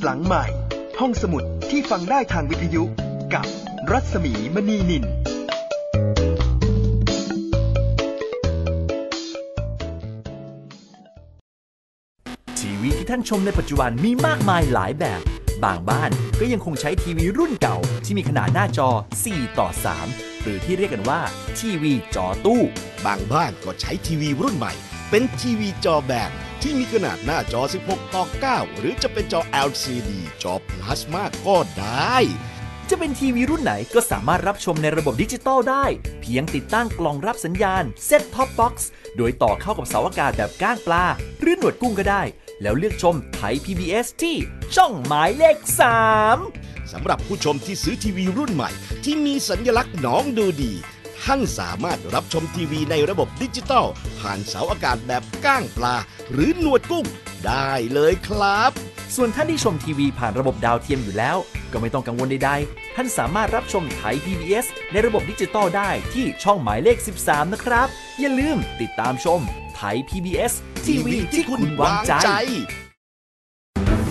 [0.00, 0.44] ห้องสมุดหลังใหม่
[1.00, 2.82] ห้องสมุดที่ฟังได้ทางวิทยุ
[3.34, 3.46] กับ
[3.90, 5.04] รัศมีมณีนิน
[12.58, 15.20] ทีวีที่ท่านชมในปัจจุบันมีมากมายหลายแบบ
[15.64, 16.10] บางบ้าน
[16.40, 18.88] ก็ยังคงใช้ทีวีรุ่นเก่า ที่มีขนาดหน้าจอ
[19.24, 19.68] 4 ต่อ
[20.06, 21.20] 3 หรือที่เรียกกันว่า
[21.58, 22.62] ทีวีจอตู้
[23.06, 24.74] บางบ้านก็ใช้ทีวีรุ่นใหม่
[25.12, 26.30] เป็นทีวีจอแบน
[26.62, 30.10] ที่มีขนาดหน้าจอ 16 ต่อ 9 หรือจะเป็นจอ LCD
[30.42, 32.16] จอพลาสมาก็ได้
[32.90, 35.84] จะเป็นทีวีรุ่นไหนก็สามารถรับชมในระบบดิจิตอลได้
[36.20, 41.04] เพียงติดตั้งกล่องรับสัญญาณ set top box โดยต่อเข้ากับเสาอากาศแบบก้างปลา
[41.40, 42.22] หรือหนวดกุ้งก็ได้
[42.62, 44.36] แล้วเลือกชมไทย PBS ที่
[44.74, 45.56] ช่องหมายเลข
[46.24, 48.70] 3สำหรับผู้ชมที่ซื้อทีวีรุ่นใหม่
[49.04, 50.72] ที่มีสัญลักษณ์น้องดูดี
[51.24, 53.86] ท่านสามารถรับชมทีวีในระบบดิจิตอล
[54.20, 55.96] ผ่านเสาอากาศแบบก้างปลา
[56.32, 57.06] หรือหนวดกุ้ง
[57.46, 58.70] ได้เลยครับ
[59.16, 61.36] ส่วนท่านที่ชมทีวีผ่านระบบดาวเทียมอยู่แล้ว
[61.72, 67.88] ก็ไม่ต้องกังวลใดๆ ท่านสามารถรับชมไทย PBS ในระบบดิจิตอลได้ที่ช่องหมายเลข 13 นะครับ
[68.20, 69.40] อย่าลืมติดตามชม
[69.76, 70.52] ไทย PBS
[70.86, 72.12] ทีวีที่คุณวางใจ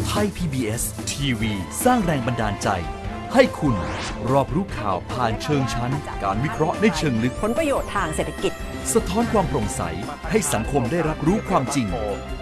[0.08, 1.52] ไทย PBS ทีวี
[1.84, 2.69] สร้างแรงบันดาลใจ
[3.33, 3.75] ให้คุณ
[4.31, 5.91] รอบรู้ข่าวผ่านเชิงชั้น
[6.23, 8.53] การวิเคราะห์ในเชิงลึก ผลประโยชน์ทางเศรษฐกิจ
[8.93, 9.81] สะท้อนความโปร่งใส
[10.29, 11.87] ให้สังคมได้รับรู้ความจริง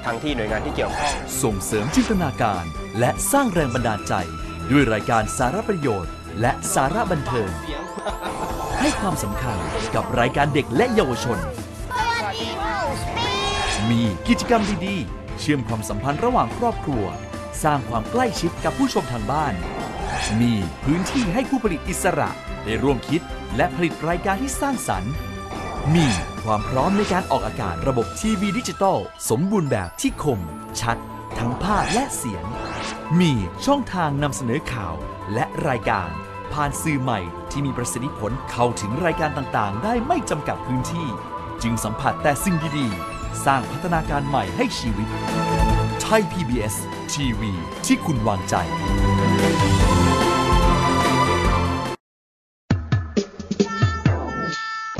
[0.05, 2.63] ทั้งที่หน่วยงานที่เกี่ยวข้อง ส่งเสริมจินตนาการ
[2.99, 4.13] และสร้างแรงบันดาลใจ
[4.71, 7.49] ด้วยรายการสาระประโยชน์ และสาระบันเทิง
[8.79, 9.57] ให้ความสำคัญ
[9.95, 11.39] กับรายการเด็กและเยาวชน
[13.89, 17.05] มีกิจกรรมดีๆ เชื่อมความสัมพันธ์ระหว่างครอบครัว
[17.63, 19.53] สร้างความใกล้ชิดกับผู้ชมทางบ้าน
[20.41, 20.53] มี
[20.83, 22.29] พื้นที่ให้ผู้ผลิตอิสระ
[22.63, 23.21] ได้ร่วมคิด
[23.55, 25.13] และผลิตรายการที่สร้างสรรค์
[25.95, 26.07] มี
[26.43, 28.97] ความพร้อมในการออกอากาศระบบทีวีดิจิตอล
[29.29, 30.39] สมบูรณ์แบบที่คม
[30.81, 30.97] ชัด
[31.39, 32.45] ทั้งภาพและเสียง
[33.19, 33.33] มี
[33.65, 34.95] ช่องทางนำเสนอข่าว
[35.33, 36.09] และรายการ
[36.53, 37.19] ผ่านสื่อใหม่
[37.51, 41.07] ที่มีประสิทธิผลเข้าถึงรายการต่างๆ ได้ไม่จำกัดพื้นที่
[41.63, 45.07] จึงสัมผัสแต่สิ่งดีๆ สร้างพัฒนาการใหม่ให้ชีวิต
[46.01, 46.75] ไทย PBS
[47.13, 47.51] ทีวี
[47.85, 48.55] ที่คุณวางใจ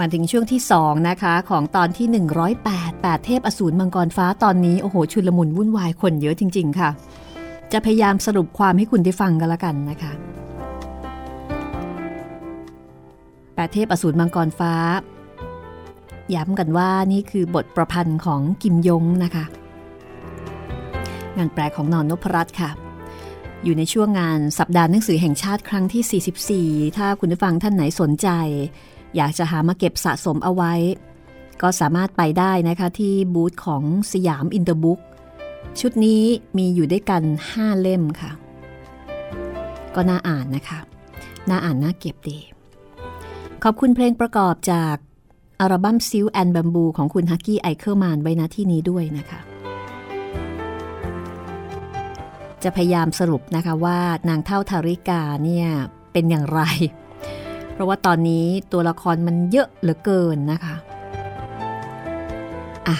[0.00, 2.06] มาถึงช่วงที่ 2 นะคะ ของตอนที่
[2.56, 6.90] 108 8 เทพอสูรมังกรฟ้าตอนนี้ โอ้โห ชุลมุนวุ่นวายคนเยอะจริง ๆ ค่ะ
[7.72, 10.12] จะพยายามสรุปความให้คุณได้ฟังกันละกันนะคะ
[13.54, 14.74] แปดเทพอสูรมังกรฟ้า
[16.34, 19.44] ย้ำกันว่านี่คือบทประพันธ์ของกิมยงนะคะ
[21.36, 22.70] งานแปลของนอนนพรัตน์ค่ะ
[23.64, 28.28] อยู่ในช่วงงานสัปดาห์หนังสือแห่งชาติครั้งที่ 44 ถ้าคุณผู้ฟังท่านไหนสนใจ
[29.16, 30.72] อยากจะหามาเก็บสะสมเอาไว้
[31.62, 35.00] ก็สามารถไปได้นะคะที่บูธของสยามอินเตอร์บุ๊ก
[35.80, 36.22] ชุดนี้
[36.58, 38.30] มีอยู่ด้วยกัน 5 เล่มค่ะ
[39.94, 40.78] ก็น่าอ่านนะคะ
[41.50, 42.38] น่าอ่านน่าเก็บดี
[43.62, 44.96] ขอบคุณเพลงประกอบจาก
[45.60, 49.40] อัลบั้ม Silk and Bamboo ของคุณฮัคกี้ไอเคิลมานน์ไว้ณที่นี้ด้วยนะคะ
[52.62, 55.68] จะพยายามสรุปนะคะว่านางเท่าทาริกาเนี่ย
[56.12, 56.60] เป็นอย่างไร
[57.80, 60.74] ราะว่าตอนนี้ตัวละครมันเยอะเหลือเกินนะคะ
[62.88, 62.96] อะ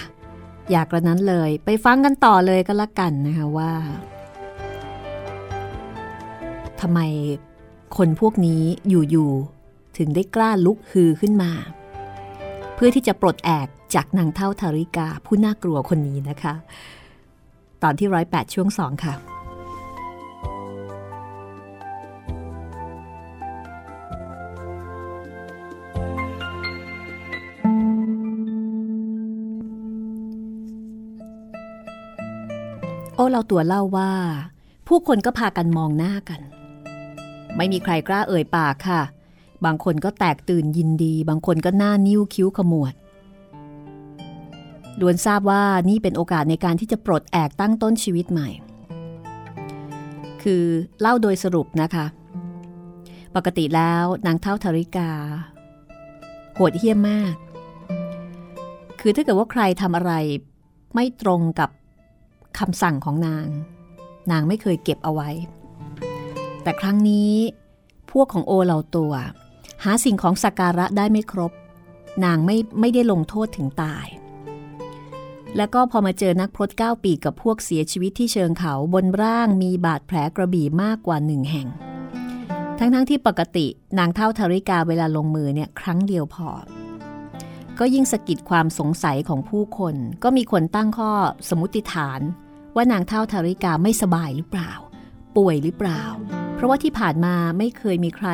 [0.71, 3.71] อยากกระนั้นเลยไปฟังกันต่อเลยก็แล้วกันนะคะว่า
[6.81, 6.99] ทำไม
[7.97, 11.51] คนพวกนี้อยู่ๆถึงได้กล้าลุกฮือขึ้นมา
[12.75, 16.53] เพื่อที่จะปลดแอกจากนางเท่าทาริกาผู้น่ากลัวคนนี้นะคะ
[17.83, 19.13] ตอนที่ร้อยแปดช่วงสองค่ะ
[33.21, 34.11] อ้เราตัวเล่าว่า
[34.87, 36.41] ผู้คนก็พากันมองหน้ากัน
[37.57, 39.01] ไม่มีใครกล้าเอ่ยปากค่ะ
[39.65, 42.93] บางคนก็แตกตื่นยินดี บางคนก็หน้านิ้วคิ้วขมวด
[44.99, 48.49] ล้วนทราบว่านี่เป็นโอกาสในการที่จะปลดแอกตั้งต้นชีวิตใหม่
[50.43, 50.63] คือ
[50.99, 52.05] เล่าโดยสรุปนะคะ
[53.35, 55.09] ปกติแล้วนางเท่าธาริกา
[56.55, 57.33] โหดเหี้ยมมาก
[58.99, 60.13] คือถ้าเกิดว่าใครทำอะไร
[60.93, 61.69] ไม่ตรงกับ
[62.59, 63.47] คำสั่งของนาง
[64.31, 65.29] นางไม่เคยเก็บเอาไว้
[66.63, 67.33] แต่ครั้งนี้
[68.11, 69.13] พวกของโอเหล่าตัว
[69.83, 71.51] หาสิ่งของสักการะได้ไม่ครบ
[72.25, 74.07] นางไม่ไม่ได้ลงโทษถึงตาย
[75.57, 81.67] แล้วก็พอมาเจอนักพรตเก้าปีกับพวกเสียชีวิตที่เชิงเขาบนร่างมีบาดแผลกระบี่มากกว่าหนึ่งแห่ง
[82.79, 86.49] ทั้งๆทที่ปกตินางเท่าธาริกาเวลาลงมือเนี่ยครั้งเดียวพอ
[87.79, 91.11] ก็ยิ่งสะกิดความสงสัยของผู้คน ก็มีคนตั้งข้อ
[91.49, 92.21] สมมติฐาน
[92.75, 94.71] ว่านางเท่าธาริกาไม่สบายหรือเปล่า
[95.37, 96.01] ป่วยหรือเปล่า
[96.55, 98.29] เพราะว่าที่ผ่านมาไม่เคยมีใคร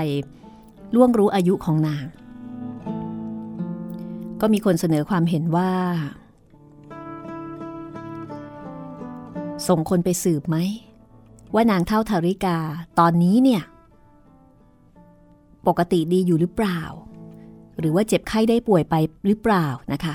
[0.96, 2.06] ล่วงรู้อายุของนาง
[4.42, 5.72] ก็มีคนเสนอความเห็นว่า
[9.68, 10.58] ส่งคนไปสืบไหม
[11.54, 12.58] ว่านางเท่าธาริกา
[13.00, 13.64] ตอนนี้เนี่ย
[15.68, 16.82] ปกติดีอยู่หรือเปล่า
[17.80, 18.96] หรือว่าเจ็บไข้ได้ป่วยไป
[19.28, 20.14] หรือเปล่านะคะ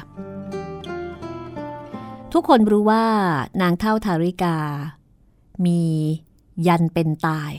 [2.33, 3.05] ทุกคนรู้ว่า
[3.63, 4.57] นางเท่าธาริกา
[5.67, 5.83] มี
[6.67, 7.53] ยันเป็นตาย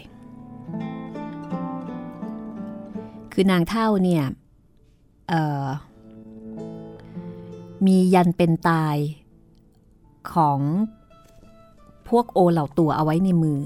[3.33, 4.25] คือนางเท่าเนี่ย
[7.85, 8.95] มียันเป็นตาย
[10.33, 10.59] ของ
[12.09, 13.59] พวกโอเหล่าตัวเอาไว้ในมือ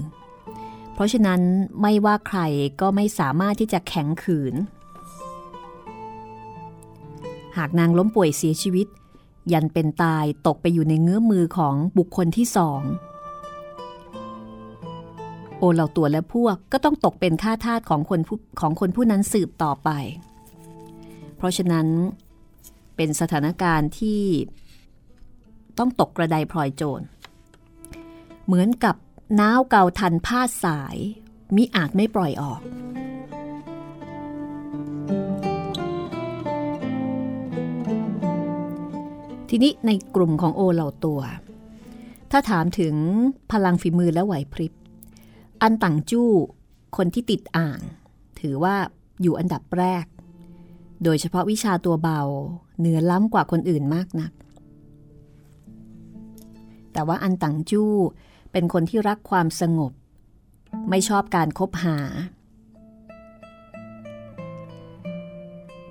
[0.94, 1.42] เพราะฉะนั้น
[1.82, 2.40] ไม่ว่าใคร
[2.82, 4.56] ก็ไม่สามารถที่จะแข็งขืน
[7.58, 8.88] หากนางล้มป่วยเสียชีวิต
[9.54, 12.82] ยันเป็นตายตกไปอยู่ในเงื้อมือของบุคคลที่สอง
[15.58, 18.20] โอเหล่าตัวและพวกก็ต้องตกเป็นข้าทาสของคน
[18.60, 19.90] ของคนผู้นั้นสืบต่อไป
[21.38, 21.88] เพราะฉะนั้น
[22.96, 24.22] เป็นสถานการณ์ที่
[25.78, 27.06] ต้องตกกระไดพลอยโจร
[28.46, 28.96] เหมือนกับ
[29.40, 30.98] น้าวเกาทันผ้าสาย
[31.56, 32.62] มิอาจไม่ปล่อยออก
[39.50, 41.22] ทีนี้ในกลุ่มของโอเหล่าตัว
[42.32, 42.96] ถ้าถามถึง
[43.52, 44.74] พลังฝีมือและไหวพริบ
[45.62, 46.32] อันต่างจู้
[46.98, 47.80] คนที่ติดอ่าง
[48.40, 48.76] ถือว่า
[49.22, 50.06] อยู่อันดับแรก
[51.04, 52.22] โดยเฉพาะวิชาตัวเบา
[52.80, 54.32] เหนือล้ำกว่าคนอื่นมากนัก
[56.94, 57.94] แต่ว่าอันต่างจู้
[58.52, 59.92] เป็นคนที่รักความสงบ
[60.90, 61.98] ไม่ชอบการคบหา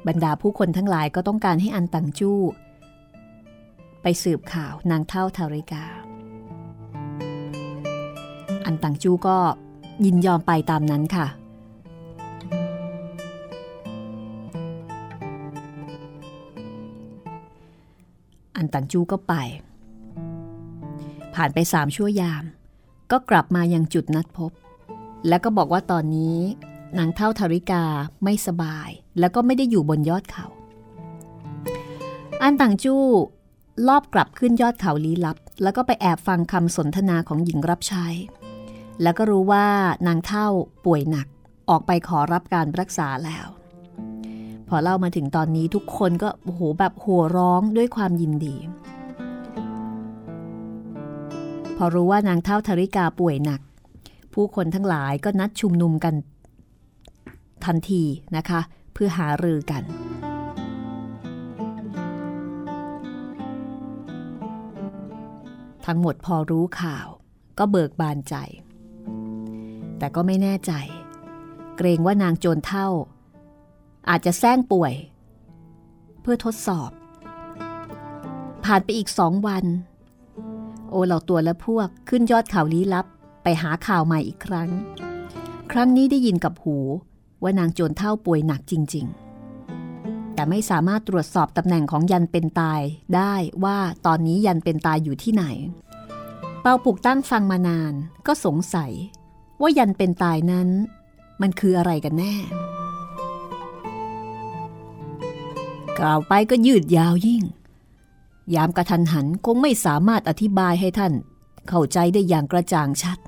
[0.07, 2.41] บรรดาผู้คนทั้งหลายก็ต้องการให้อันต่างจู้
[4.09, 5.85] ไปสืบข่าวนางเท่าทาริกา
[8.65, 9.39] อันต่างจูก็
[10.05, 11.27] ยินยอมไปตามนั้นค่ะ
[18.57, 19.35] อันตังจูก็ไป
[21.35, 22.45] ผ่านไปสามชั่วยาม
[23.11, 24.53] ก็กลับมายังจุดนัดพบ
[25.29, 26.39] แล้วก็บอกว่าตอนนี้
[26.99, 27.83] นางเท่าธาริกา
[28.25, 28.89] ไม่สบาย
[29.19, 30.47] แล้วก็ไม่ได้อยู่บนยอดเขา
[32.43, 32.97] อันตังจู
[33.89, 38.07] ลอบกลับขึ้นยอดเขาลี้ลับ แล้วก็ไปแอบฟังคำสนทนาของหญิงรับใช้
[39.03, 39.67] แล้วก็รู้ว่า
[40.07, 40.47] นางเท่า
[40.85, 41.27] ป่วยหนัก
[41.69, 43.47] ออกไปขอรับการรักษาแล้ว
[44.69, 48.57] พอเล่ามาถึงตอนนี้ทุกคนก็โอ้โหแบบหัวร้องด้วยความยินดี
[51.77, 53.61] พอรู้ว่านางเท่าธริกาป่วยหนัก
[54.35, 56.15] ผู้คนทั้งหลายก็นัดชุมนุมกัน
[57.65, 58.03] ทันที
[58.37, 58.61] นะคะ
[58.93, 59.83] เพื่อหารือกัน
[65.87, 67.07] ทั้งหมดพอรู้ข่าว
[67.59, 68.35] ก็เบิกบานใจ
[69.99, 70.73] แต่ก็ไม่แน่ใจ
[71.77, 72.89] เกรงว่านางโจรเท่า
[74.09, 74.95] อาจจะแซงป่วย
[76.21, 76.91] เพื่อทดสอบ
[78.65, 79.65] ผ่านไปอีกสองวัน
[80.91, 83.07] โอเหล่าตัวและพวกขึ้นยอดเขาลี้ลับ
[83.43, 84.69] ไปหาข่าวใหม่อีกครั้ง
[85.73, 86.77] ครั้งนี้ได้ยินกับหู
[87.43, 89.07] ว่านางโจรเท่าป่วยหนักจริง
[90.37, 92.81] แต่ไม่สามารถตรวจสอบตำแหน่งของยันเป็นตาย
[93.17, 93.35] ได้
[93.65, 95.45] ว่าตอนนี้ยันเป็นตายอยู่ที่ไหน
[96.61, 97.93] เปาปุกตั้งฟังมานาน
[98.27, 98.93] ก็สงสัย
[99.61, 100.69] ว่ายันเป็นตายนั้น
[101.41, 102.35] มันคืออะไรกันแน่
[105.99, 107.43] กล่าวไปก็ยืดยาวยิ่ง
[108.55, 111.13] ยามกระทันหันคงไม่สามารถอธิบายให้ท่าน
[111.69, 113.19] เข้าใจได้อย่างกระจ่างชัด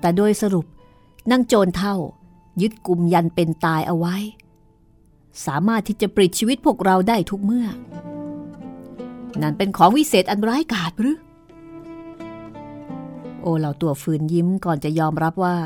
[0.00, 0.66] แต่โดยสรุป
[1.30, 1.94] นั่งโจรเท่า
[2.60, 4.16] ยึดกลุ่มยันเป็นตายเอาไว้
[5.46, 7.66] สามารถที่จะปลิดชีวิตพวกเราได้ทุกเมื่อ
[9.42, 11.18] นั่นเป็นของวิเศษอันร้ายกาจหรือ
[13.42, 15.56] โอเหล่าตัวฟืนยิ้มก่อนจะยอมรับว่า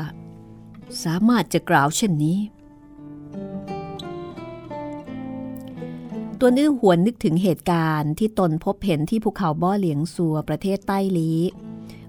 [1.03, 2.37] สามารถจะกล่าวเช่นนี้
[6.39, 11.31] ตัวนื้อหวนนึกถึงเหตุการณ์ที่ตนพบเห็นที่ภูเขาบ้อเหลียงซัวประเทศใต้ลี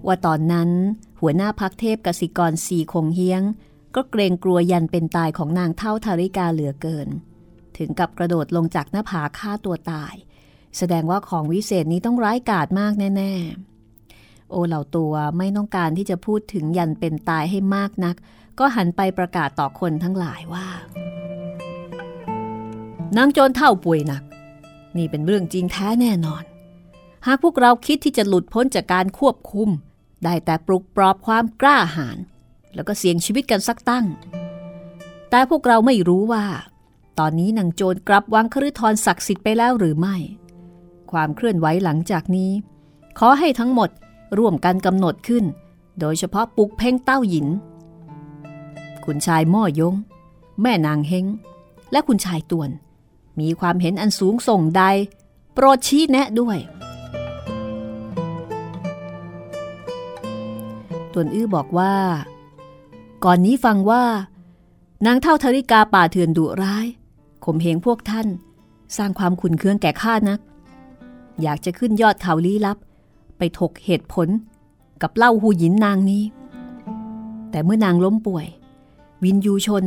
[0.06, 0.70] ว่าตอนนั้น
[1.20, 3.42] หัวหน้าพักเทพกสิกรสีคงเฮียง
[3.94, 7.08] ก็เกรงกลัวยันเป็นตายของนางเท่าทาริกาเหลือเกิน
[7.78, 10.14] ถึงกับกระโดดลงจากหน้าผาฆ่าตัวตาย
[10.78, 13.32] แสดงว่าของวิเศษนี้ต้องร้ายกาจมากแน่
[13.92, 18.16] ๆ โอเหล่าตัวไม่ต้องการที่จะพูดถึงยันเป็นตายให้มากนัก
[18.58, 20.66] ก็หันไปประกาศต่อคนทั้งหลายว่า
[23.16, 24.22] นางโจรเท่าป่วยหนัก
[24.96, 26.44] นี่เป็นเรื่องจริงแท้แน่นอน
[27.26, 29.68] หากพวกเราคิดที่จะหลุดพ้นจากการควบคุม
[30.24, 32.18] ได้แต่ปลุกปลอบความกล้าหาญ
[32.74, 34.06] แล้วก็เสี่ยงชีวิตกันสักตั้ง
[35.30, 36.44] แต่พวกเราไม่รู้ว่า
[37.18, 40.16] ตอนนี้นางโจรกลับวังคฤทรศักดิ์สิทธิ์ไปแล้วหรือไม่
[41.10, 42.50] ความเคลื่อนไหวหลังจากนี้
[43.18, 43.90] ขอให้ทั้งหมด
[44.38, 45.44] ร่วมกันกำหนดขึ้น
[46.00, 47.46] โดยเฉพาะปุกเพ่งเต้าหยิน
[49.04, 49.94] คุณชายม่อยง
[50.62, 51.26] แม่นางเฮง
[51.92, 52.70] และคุณชายตวน
[53.40, 54.82] มีความเห็นอันสูงส่งใด
[55.54, 56.58] โปรดชี้แนะด้วย
[61.12, 61.94] ตวนอื้อบอกว่า
[63.24, 64.04] ก่อนนี้ฟังว่า
[65.06, 66.86] นางเท่าธริกาป่าเถื่อนดุร้าย
[67.44, 68.28] ข่มเหงพวกท่าน
[68.96, 70.40] สร้างความขุนเคืองแก่ข้านัก
[71.42, 72.78] อยากจะขึ้นยอดเขาลี้ลับ
[73.38, 74.28] ไปถกเหตุผล
[75.02, 76.22] กับเล่าหูหยินนางนี้
[77.50, 78.46] แต่เมื่อนางล้มป่วย
[79.24, 79.84] วินยูชน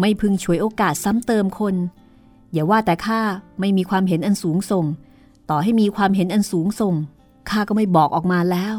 [0.00, 1.74] ไม่พึงฉวยโอกาสซ้ำเติมคน
[2.52, 3.20] อย่าว่าแต่ข้า
[3.60, 4.84] ไม่มีความเห็นอันสูงส่ง
[5.50, 6.94] ต่อให้มีความเห็นอันสูงส่ง
[7.48, 8.76] ข้าก็ไม่บอกออกมาแล้ว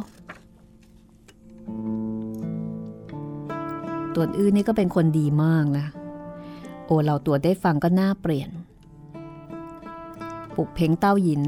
[4.14, 5.88] ตัวอื้อนี่ก็เป็นคนดีมากนะ
[7.06, 8.50] เราตัวได้ฟังก็น่าเปลี่ยน
[10.56, 11.44] ปุกเพ่งเต้าหยิน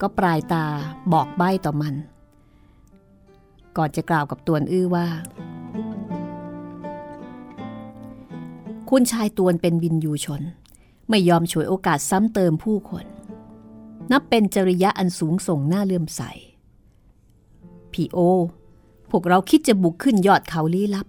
[0.00, 0.64] ก็ปลายตา
[1.12, 1.94] บอกใบ้ต่อมัน
[3.76, 5.06] ก่อนจะกล่าวกับตัวอื้อว่า
[8.90, 10.42] คุณชายตวนเป็นวินยูชน
[11.08, 13.06] ไม่ยอมฉวยโอกาสซ้ำเติมผู้คน
[14.12, 16.22] นับเป็นจริยะอันสูงส่งหน้าเลื่อมใส
[17.92, 18.18] พีโอ
[19.10, 21.06] พวกเราคิดจะบุกขึ้นยอดเขาลี้ลับ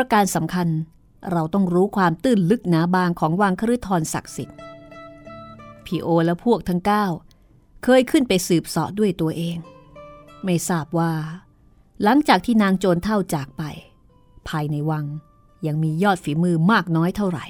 [0.00, 0.68] ประการสำคัญ
[1.32, 4.58] เราต้องรู้ความตื้นลึกหนาบางของวังคฤทรศักดิ์สิทธิ์
[5.86, 7.06] พีโอและพวกทั้งเก้า
[7.84, 9.56] เคยขึ้นไปสืบเสาะด้วยตัวเอง
[10.44, 11.12] ไม่ทราบว่า
[12.02, 13.62] หลังจากที่นางโจรเท่าจากไป
[14.48, 15.04] ภายในวัง
[15.66, 17.46] ยังมียอดฝีมือมากน้อยเท่าไหร่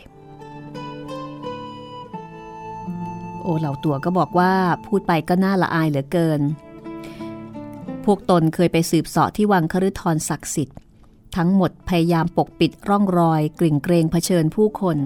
[3.42, 4.52] โอเหล่าตัวก็บอกว่า
[4.86, 6.40] พูดไปก็น่าละอายเหลือเกิน
[8.04, 10.78] พวกตนเคยไปสืบเสาะที่วังคฤทรศักดิ์สิทธิ์
[11.36, 14.98] ทั้งหมดพยายามปกปิดร่องรอยกลิ่งเกรงเผชิญผู้คน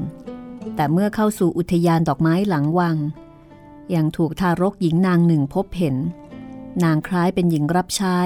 [0.76, 2.96] แต่เมื่อเข้าสู่อุทยานดอกไม้หลังวัง
[3.94, 5.96] ยังถูกทารกหญิงนางหนึ่งพบเห็น
[6.84, 8.18] นางคล้ายเป็นหญิงรับใช้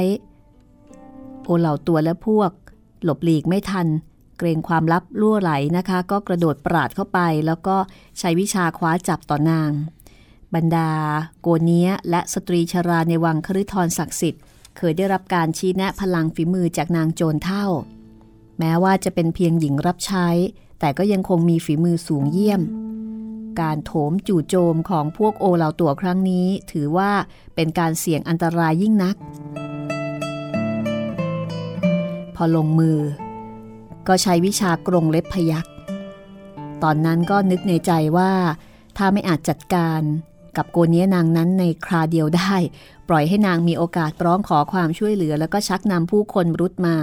[1.45, 2.51] โอเหล่าตัวและพวก
[3.05, 3.87] หลบหลีกไม่ทัน
[4.39, 7.77] เกรงความลับล่วไหลนะคะ ก็กระโดดปราดเข้าไป แล้วก็
[8.19, 9.71] ใช้วิชาคว้าจับต่อนาง
[10.55, 10.91] บรรดา
[11.41, 14.43] โกเนียและสตรีชราในวังคฤทรศักดิ์สิทธิ์
[14.77, 17.67] เคยได้รับการชี้แนะพลังฝีมือจากนางโจรเท่า
[18.59, 20.29] แม้ว่าจะเป็นเพียงหญิงรับใช้
[20.81, 22.63] แต่ก็ยังคงมีฝีมือสูงเยี่ยม
[23.61, 27.11] การโถมจู่โจมของพวกโอเหล่าตัวครั้งนี้ ถือว่า
[27.55, 29.17] เป็นการเสี่ยงอันตรายยิ่งนัก
[32.35, 32.99] พอลงมือ
[34.09, 35.67] ก็ใช้วิชากรงเล็บพยัก
[36.83, 38.33] ตอนนั้นก็นึกในใจว่า
[38.97, 40.01] ถ้าไม่อาจจัดการ
[40.57, 42.55] กับโกเนียนางนั้นในคราเดียวได้
[43.09, 46.97] ปล่อยให้นางมีโอกาสร้องขอความช่วยเหลือแล้วก็ชักนำผู้คนรุดมา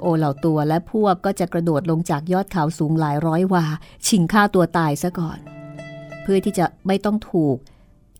[0.00, 3.64] โอเหล่าตัวและพวกก็จะกระโดดลงจากยอดเขาสูงหลายร้อยวา
[4.06, 5.38] ชิงฆ่าตัวตายซะก่อน
[6.22, 7.56] เพื่อที่จะไม่ต้องถูก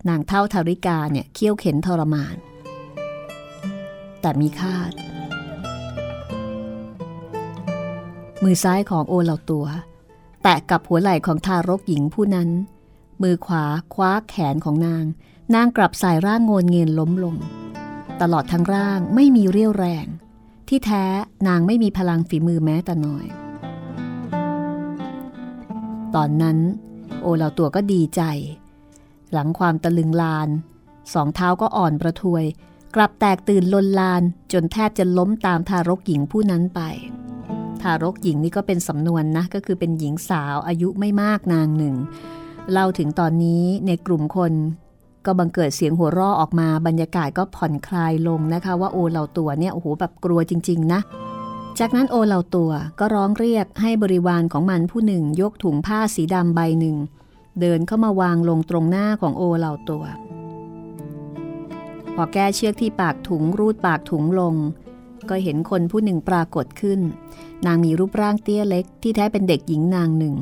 [0.09, 2.35] นางเท่าทาริกาเนี่ยเคี่ยวเข็นทรมาน
[4.21, 4.91] แต่มีคาด
[8.43, 9.65] มือซ้ายของโอเหล่าตัว
[10.43, 12.49] แตะกับหัวไหล่ของทารกหญิงผู้นั้น
[13.21, 13.63] มือขวา
[13.93, 15.03] คว้าแขนของนาง
[15.55, 17.35] นางกลับสายร่างโงนเงินล้มลง
[18.21, 20.05] ตลอดทั้งร่างไม่มีเรี่ยวแรง
[20.67, 21.05] ที่แท้
[21.47, 23.25] นางไม่มีพลังฝีมือแม้แต่น้อย
[26.15, 26.57] ตอนนั้น
[27.21, 28.21] โอเหล่าตัวก็ดีใจ
[29.33, 30.49] หลังความตะลึงลาน
[31.13, 32.43] สองเท้าก็อ่อนประทวย
[32.95, 34.21] กลับแตกตื่นลนลาน
[34.53, 36.81] จนแทบจะล้มตามทารกหญิงผู้นั้นไป
[37.81, 41.95] ทารกหญิงนี่ก็เป็นสำนวนนะ ก็คือเป็นหญิงสาวอายุไม่มากนางหนึ่ง
[42.71, 44.53] เล่าถึงตอนนี้ในกลุ่มคน
[45.29, 50.99] ก็บังเกิดเสียงหัวเราะออกมาบรรยากาศก็ผ่อนคลายลงนะคะ ว่าโอเหล่าตัวเนี่ยโอ้โหแบบกลัวจริง ๆ นะ
[51.79, 56.97] จากนั้นโอเหล่าตัวก็ร้องเรียกให้บริวารของมันผู้หนึ่ง ยกถุงผ้าสีดำใบหนึ่ง
[57.61, 60.03] เดินเข้ามาวางลงตรงหน้าของโอเหล่าตัว
[62.15, 64.55] พอแก้เชือกที่ปากถุงรูดปากถุงลง
[65.29, 66.99] ก็เห็นคนผู้หนึ่งปรากฏขึ้น
[67.65, 70.35] นางมีรูปร่างเตี้ยเล็กที่แท้เป็นเด็กหญิงนางหนึ่ง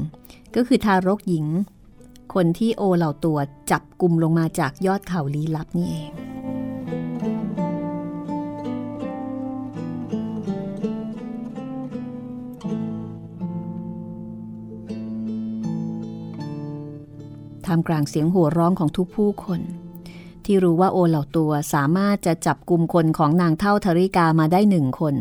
[0.56, 1.46] ก็คือทารกหญิง
[2.34, 3.38] คนที่โอเหล่าตัว
[3.72, 6.12] จับกลุ่มลงมาจากยอดเขาลี้ลับนี่เอง
[17.66, 19.62] ท่ามกลางเสียงหัวร้องของทุกผู้คน
[20.46, 25.16] ที่รู้ว่าโอเหล่าตัวสามารถจะจับกลุ่มคนของนางเท่าธริกามาได้หนึ่งคน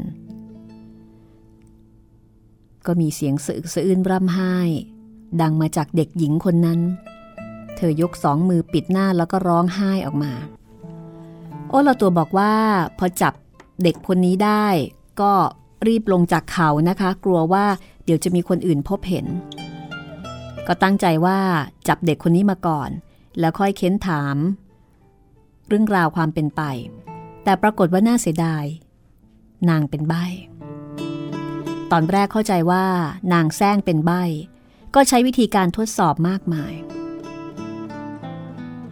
[2.86, 4.56] ก็มีเสียงสะอึกสะอื้นร่ำไห้
[5.40, 6.80] ดังมาจากเด็กหญิงคนนั้น
[7.76, 10.32] เธอยกสองมือปิดหน้าแล้วก็ร้องไห้ออกมา
[11.68, 12.54] โอเหล่าตัวบอกว่า
[12.98, 13.32] พอจับ
[13.82, 14.66] เด็กคนนี้ได้
[15.20, 15.32] ก็
[15.86, 17.64] รีบลงจากเขานะคะ กลัวว่า
[18.04, 19.26] เดี๋ยวจะมีคนอื่นพบเห็น
[20.66, 21.38] ก็ตั้งใจว่า
[21.88, 22.90] จับเด็กคนนี้มาก่อน
[23.38, 24.36] แล้วค่อยเค้นถาม
[25.68, 26.62] เรื่องราวความเป็นไป
[27.44, 28.64] แต่ปรากฏว่าน่าเสียดาย
[29.70, 30.14] นางเป็นใบ
[31.92, 32.84] ตอนแรกเข้าใจว่า
[33.32, 34.12] นางแซงเป็นใบ
[34.98, 36.72] ก็ใช้วิธีการทดสอบมากมาย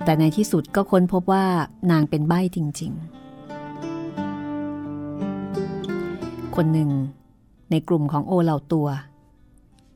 [0.05, 1.47] แต่ในที่สุดก็ค้นพบว่า
[1.91, 2.93] นางเป็นใบ้จริง
[5.79, 6.91] ๆ คนหนึ่ง
[7.71, 8.89] ในกลุ่มของโอเหล่าตัว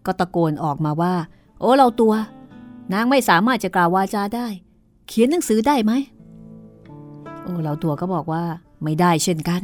[0.07, 1.15] ก็ตะโกนออกมาว่า
[1.61, 2.15] โอ้เราตัว
[2.93, 4.47] นางไม่สามารถจะกล่าววาจาได้
[5.09, 5.93] เขียนหนังสือได้ไหม
[7.43, 8.45] โอ้เราตัวก็บอกว่า
[8.83, 9.63] ไม่ได้เช่นกัน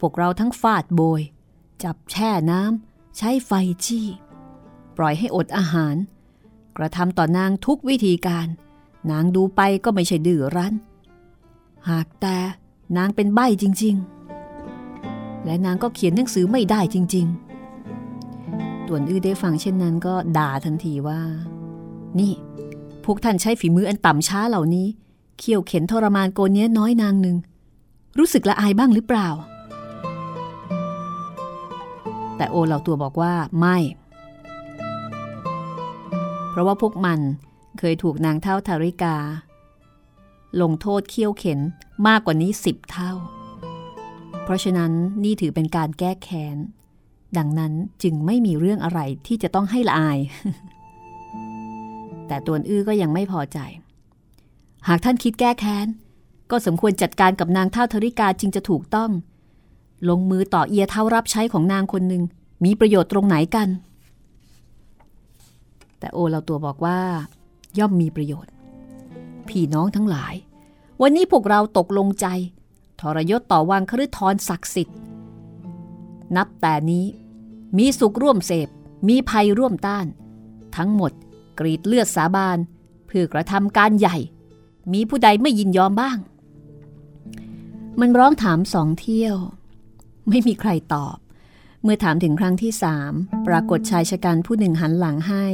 [0.00, 1.20] พวกเราทั้งฟาดโบย
[1.82, 3.52] จับแช่น้ำใช้ไฟ
[3.84, 4.06] จี้
[4.98, 5.94] ปล่อยให้อดอาหาร
[6.76, 8.46] กระทำต่อนางทุกวิธีการ
[9.10, 10.74] นางดูไปก็ไม่ใช่ดื้อรั้น
[11.90, 12.36] หากแต่
[12.96, 13.96] นางเป็นใบ้จริง
[14.70, 17.26] ๆ และนางก็เขียนหนังสือไม่ได้จริง
[18.06, 21.20] ๆ ต่วนอื้อได้ฟังเช่นนั้นก็ด่าทันทีว่า
[22.18, 22.32] นี่
[23.04, 24.86] พวกท่านใช้ฝีมืออันต่ำช้าเหล่านี้
[25.38, 27.36] เขี่ยวเข็นทรมานโกเนี้ยน้อยนางหนึ่ง
[28.18, 29.28] รู้สึกละอายบ้างหรือเปล่า
[32.36, 33.76] แต่โอเหล่าตัวบอกว่าไม่
[36.58, 37.20] ราะว่าพวกมัน
[37.78, 39.16] เคยถูกนางเท่าทาริกา
[40.62, 41.60] ลงโทษเคี่ยวเข็น
[42.06, 43.12] มากกว่านี้สิบเท่า
[44.44, 44.92] เพราะฉะนั้น
[45.24, 46.56] นี่ถือเป็นการแก้แค้น
[47.38, 50.18] ดังนั้นจึงไม่มีเรื่องอะไรที่จะต้องให้ละอาย
[52.28, 53.58] แต่ตัวอื้อก็ยังไม่พอใจ
[54.88, 55.86] หากท่านคิดแก้แค้น
[56.50, 59.10] ก็สมควรจัดการกับนางเท่าธริกาจึงจะถูกต้อง
[60.08, 62.22] ลงมือต่อเอียเท่ารับใช้ของนางคนหนึ่ง
[62.64, 63.68] มีประโยชน์ตรงไหนกัน
[65.98, 67.00] แต่โอเราตัวบอกว่า
[67.78, 68.52] ย่อมมีประโยชน์
[69.48, 70.34] พี่น้องทั้งหลาย
[71.02, 72.26] วันนี้พวกเราตกลงใจ
[73.00, 74.96] ทรยศต่อวังคฤทรศักดิ์สิทธิ์
[76.36, 77.06] นับแต่นี้
[77.78, 78.68] มีสุขร่วมเสพ
[79.08, 80.06] มีภัยร่วมต้าน
[80.76, 81.12] ทั้งหมด
[81.58, 82.58] กรีดเลือดสาบาน
[83.06, 84.16] เพื่อกระทำการใหญ่
[84.92, 86.18] มีผู้ใดไม่ยินยอมบ้าง
[88.00, 89.36] มันร้องถามสองเที่ยว
[90.28, 91.16] ไม่มีใครตอบ
[91.82, 93.12] เมื่อถามถึงครั้งที่สาม
[93.46, 95.46] ปรากฏชายชะกันผู้หนึ่งหันหลังให้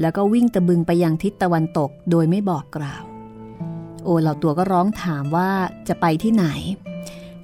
[0.00, 3.02] แล้วก็วิ่งตะบึงไปยังทิศตะวันตกโดยไม่บอกกล่าว
[4.04, 5.50] โอเหล่าตัวก็ร้องถามว่า
[5.88, 6.46] จะไปที่ไหน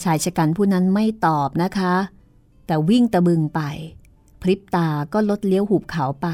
[0.03, 1.95] ชายชะกันผู้นั้นไม่ตอบนะคะ
[2.67, 3.61] แต่วิ่งตะบึงไป
[4.43, 6.29] พริบตาก็ลดเลี้ยวหุบเขาไป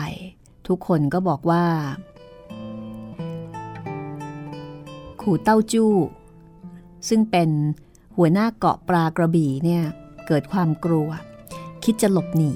[0.68, 1.64] ทุกคนก็บอกว่า
[5.20, 5.95] ขู่เต้าจู้
[7.09, 7.51] ซึ่งเป็น
[8.16, 9.85] หัวหน้าเกาะปลากระบี่เนี่ย
[10.27, 11.09] เกิดความกลัว
[11.85, 12.53] คิดจะหลบหนี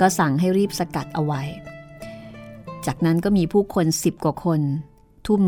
[0.00, 1.42] ก็สั่งให้รีบสกัดเอาไว้
[2.86, 4.60] จากนั้นก็มีผู้คนสิบกว่าคน
[5.26, 5.42] ทุ่ม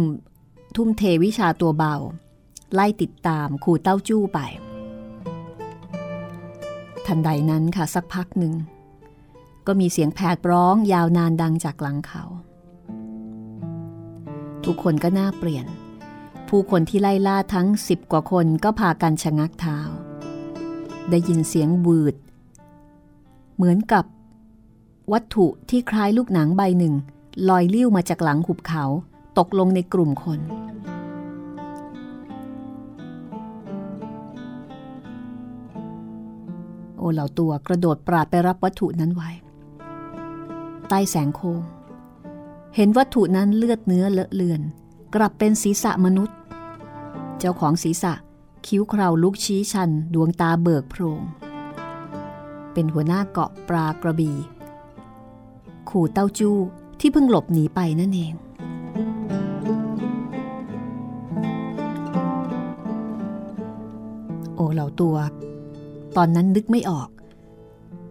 [0.77, 1.95] ทุ่มเทวิชาตัวเบา
[2.75, 4.39] ไล่ติดตามขู่เต้าจู้ไป
[7.07, 8.55] ทันใดนั้นค่ะสักพักหนึ่ง
[9.67, 12.25] ก็มีเสียงแผดร้องยาวนานดังจากหลังเขา
[14.65, 15.67] ทุกคนก็น่าเปลี่ยน
[16.49, 19.79] ผู้คนที่ไล่ล่าทั้งสิบกว่าคนก็พากันชะงักเท้า
[21.11, 22.15] ได้ยินเสียงวืด
[23.57, 24.05] เหมือนกับ
[25.13, 26.95] วัตถุที่คล้ายลูกหนังใบหนึ่ง
[27.49, 28.85] ลอยลิ้วมาจากหลังหุบเขา
[29.39, 30.41] ตกลงในกลุ่มคน
[36.99, 39.31] โอเหล่าตัวกระโดดปราดไปรับวัตถุนั้นไว้
[40.89, 41.63] ใต้แสงโคม
[42.77, 44.61] เห็นวัตถุนั้นเลือดเนื้อเลอะเลือน
[45.15, 46.37] กลับเป็นศีรษะมนุษย์
[47.39, 48.13] เจ้าของศีรษะ
[48.67, 51.23] คิ้วเคราลุกชี้ชันดวงตาเบิกโพรง
[52.73, 54.37] เป็นหัวหน้าเกาะปลากระบี่
[55.91, 56.59] ขู่เต้าจู้
[57.01, 58.33] ที่เพิ่งหลบหนีไปนั่นเอง
[64.57, 65.17] โอเหล่าตัว
[66.17, 67.09] ตอนนั้นนึกไม่ออก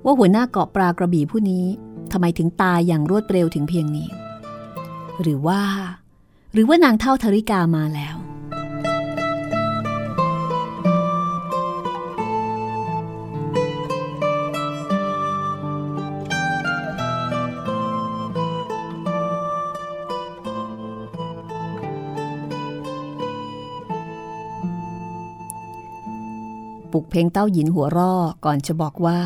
[0.05, 1.65] ว่าหัวหน้าเกาะปลากระบี่ผู้นี้
[2.11, 4.09] ทำไมถึงตายอย่างรวดเร็วถึงเพียงนี้
[5.21, 5.61] หรือว่า
[6.53, 8.15] หรือว่านางเท่าธริกามาแล้ว
[26.97, 28.13] ปุกเพลงเต้าหยินหัวร่อ
[28.45, 29.19] ก่อนจะบอกว่า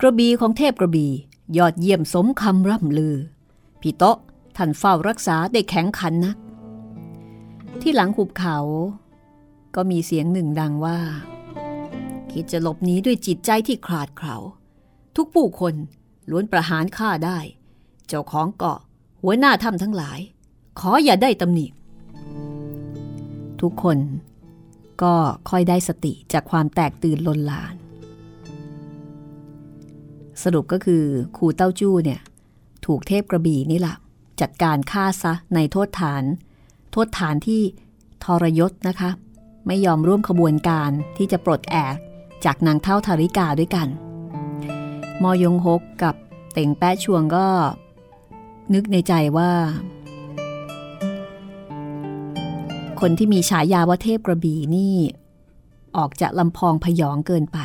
[0.00, 1.08] กระบีของเทพกระบี
[1.56, 3.16] ยอดเยี่ยมสมคำร่ำลือ
[3.80, 4.18] พี่โตะ
[4.56, 6.36] ท่านเฝ้ารักษาได้แข็งขันนัก
[7.80, 8.58] ที่หลังหุบเขา
[9.74, 10.98] ก็มีเสียงหนึ่งดังว่า
[12.30, 14.36] คิดจะหลบหนีด้วยจิตใจที่ขาดเขา
[15.16, 15.74] ทุกผู้คน
[16.30, 17.38] ล้วนประหารข้าได้
[18.06, 18.78] เจ้าของเกาะ
[19.22, 20.20] หัวหน้าถ้ำทั้งหลาย
[20.80, 21.66] ขออย่าได้ตำหนิ
[23.60, 23.98] ทุกคน
[25.02, 25.14] ก็
[25.50, 27.74] ค่อยได้สติจากความแตกตื่นลนลาน
[30.42, 31.04] สรุปก็คือ
[31.36, 32.20] ครูเต้าจู้เนี่ย
[32.86, 33.96] ถูกเทพกระบี่นี่แหละ
[34.40, 36.22] จัดการฆ่าซะในโทษฐาน
[36.92, 37.62] โทษฐานที่
[38.24, 39.10] ทรยศนะคะ
[39.66, 41.96] ไม่ยอมร่วมขบวนการที่จะปลดแอก
[42.44, 43.88] จากนางเท่าธาริกาด้วยกัน
[45.22, 46.14] มอยงฮกกับ
[46.52, 47.46] เต่งแป๊ะชวงก็
[48.74, 49.50] นึกในใจว่า
[53.00, 54.96] คนที่มีฉายาว่าเทพกระบี่นี่
[55.96, 57.58] ออกจะลำพองพยองเกินไป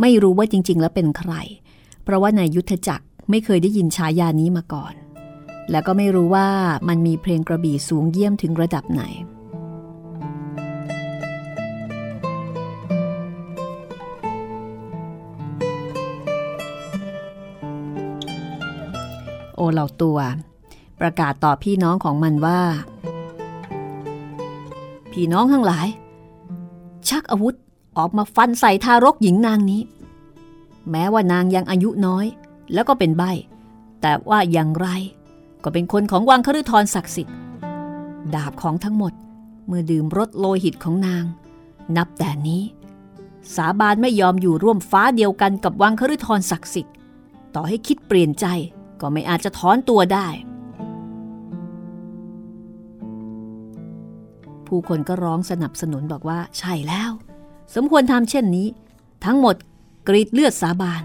[0.00, 1.32] ไม่รู้ว่าจริง ๆ แล้วเป็นใคร
[2.04, 4.94] เพราะว่าในยุทธจักรไม่เคยได้ยินฉายานี้มาก่อน
[5.70, 6.48] แล้วก็ไม่รู้ว่า
[6.88, 9.02] มันมีเพลงกระบี่สูงเยี่ยมถึงระดับไหน
[19.56, 20.18] โอเหล่าตัว
[21.00, 22.60] ประกาศต่อพี่น้องของมันว่า
[25.20, 25.88] พี่น้องทั้งหลาย
[27.08, 27.54] ชักอาวุธ
[27.98, 29.82] ออกมาฟันใส่ทารกหญิงนางนี้
[30.90, 32.26] แม้ว่านางยังอายุน้อย
[32.72, 33.22] แล้วก็เป็นใบ
[34.00, 34.88] แต่ว่าอย่างไร
[35.64, 37.36] ก็เป็นคนของวังคฤทรศักดิ์สิทธิ์
[38.34, 39.12] ดาบของทั้งหมด
[39.66, 41.24] เมื่อดื่มรสโลหิตของนาง
[41.96, 42.62] นับแต่นี้
[43.56, 46.94] สาบานไม่ยอมอยู่ร่วมฟ้าเดียวกันกับวังคฤทรศักดิ์สิทธิ์
[47.54, 48.46] ต่อให้คิดเปลี่ยนใจ
[49.00, 50.28] ก็ไม่อาจจะถอนตัวได้
[54.68, 57.10] ผู้คนก็ร้องสนับสนุนบอกว่าใช่แล้ว
[57.74, 58.66] สมควรทำเช่นนี้
[59.24, 59.56] ทั้งหมด
[60.08, 61.02] กรีดเลือดสาบาน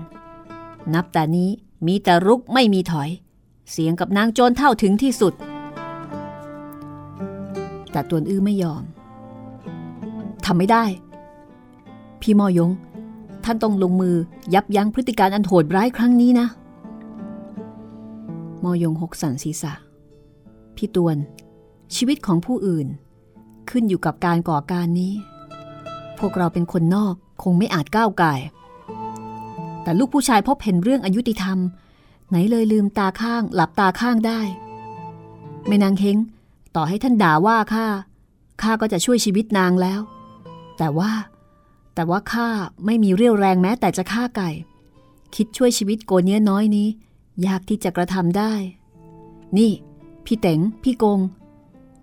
[0.93, 1.49] นับแต่นี้
[1.87, 3.09] มีแต่รุกไม่มีถอย
[3.71, 5.33] เสียงกับนางโจรเท่าถึงที่สุด
[7.91, 8.83] แต่ตวนอื้อไม่ยอม
[10.45, 10.85] ทำไม่ได้
[12.21, 12.71] พี่มอยง
[13.43, 14.15] ท่านต้องลงมือ
[14.53, 16.47] ยับยั้งพฤติการอันโหดร้ายครั้งนี้นะ
[18.63, 19.73] มอยงหกสันศีรษะ
[20.75, 21.17] พี่ตวน
[21.95, 22.87] ชีวิตของผู้อื่น
[23.69, 25.13] ขึ้นอยู่กับการก่อการนี้
[26.19, 28.33] พวกเราเป็นคนนอกคงไม่อาจก้าวไก่
[29.83, 31.57] แต่ลูกผู้ชายพบเห็นเรื่องอายุติธรรม
[32.29, 34.41] ไหนเลยลืมตาข้าง หลับตาข้างได้
[35.67, 36.17] ไม่นางเฮง
[36.75, 37.87] ต่อให้ท่านด่าว่าข้า
[38.61, 39.99] ข้าก็จะช่วยชีวิตนางแล้ว
[40.77, 41.11] แต่ว่า
[41.95, 42.47] แต่ว่าข้า
[42.85, 44.49] ไม่มีเรี่ยวแรงแม้แต่จะฆ่าไก่
[45.35, 46.87] คิดช่วยชีวิตโกเนี้ยน้อยนี้
[47.45, 48.53] ยากที่จะกระทำได้
[49.57, 49.71] นี่
[50.25, 51.19] พี่เต๋งพี่กง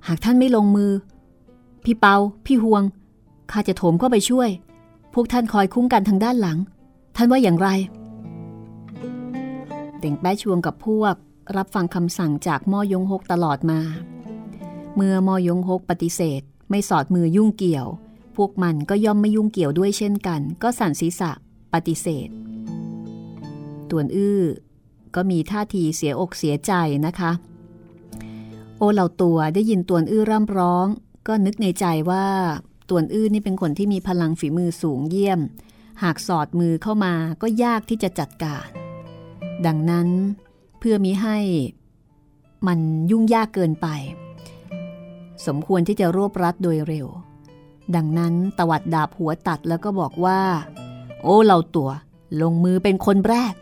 [0.07, 0.93] หากท่านไม่ลงมือ
[1.85, 2.17] พี่เปา
[2.47, 2.83] พี่ฮวง
[3.51, 4.49] ข้าจะโถมเข้าไปช่วย
[5.15, 6.59] พวกท่านคอยคุ้มกันทางด้านหลัง
[7.17, 7.69] ท่านว่าอย่างไร
[9.99, 11.15] เต่งแป้ชวงกับพวก
[11.57, 13.81] รับฟังคำสั่งจากม่อยงฮกตลอดมา
[14.95, 17.87] เมื่อม่อยงฮกปฏิเสธ ไม่สอดมือยุ่งเกี่ยว
[18.37, 21.31] พวกมันก็ย่อมไม่ยุ่งเกี่ยวด้วยเช่นกัน ก็สั่นศีรษะ
[21.73, 22.29] ปฏิเสธ
[23.91, 24.43] ตวนอื้อ
[25.15, 26.73] ก็มีท่าทีเสียอกเสียใจ
[27.07, 27.33] นะคะ
[28.79, 30.87] โอเหล่าตัวได้ยินตวนอื้อร่ำร้อง
[31.27, 32.27] ก็นึกในใจว่า
[32.89, 35.41] ตวนอื้อนี่เป็นคนที่มีพลังฝีมือสูงเยี่ยม
[36.03, 38.69] หากสอดมือเข้ามาก็ยากที่จะจัดการ
[39.67, 40.09] ดังนั้น
[40.79, 41.39] เพื่อมิให้
[42.67, 42.79] มัน
[43.11, 43.87] ยุ่งยากเกินไป
[45.47, 47.07] สมควรที่จะรวบรัดโดยเร็ว
[47.95, 50.41] ดังนั้นตวัดดาบหัวตัดแล้วก็บอกว่า
[51.23, 51.91] โอ้เราตัว
[52.43, 53.55] ลงมือเป็นคนแรก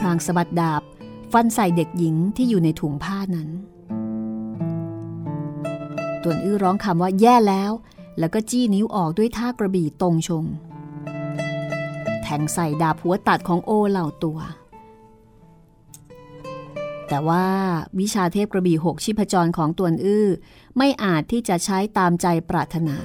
[0.00, 0.82] พรางสะบัดดาบ
[1.32, 3.48] ฟันใส่เด็กหญิงที่อยู่ในถุงผ้านั้น
[6.22, 7.72] ตวนอื้อร้องคำว่าแย่แล้ว
[8.18, 10.44] แล้วก็จี้นิ้วออกด้วยท่ากระบี่ตรงชง
[12.22, 14.38] แทงใส่ดาบหัวตัดของโอเหล่าตัว
[17.08, 17.46] แต่ว่า
[17.98, 20.26] วิชาเทพกระบี่หกชิพจรของตวนอื้อ
[20.76, 22.98] ไม่อาจที่จะใช้ตามใจปรารถนา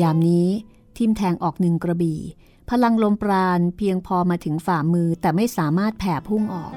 [0.00, 0.48] ยามนี้
[0.96, 2.20] ทิมแทงออกหนึ่งกระบี่
[2.68, 6.72] พลังลมปราณเพียงพอมาถึงฝ่ามือแต่ไม่สามารถแผ่พุ่งออก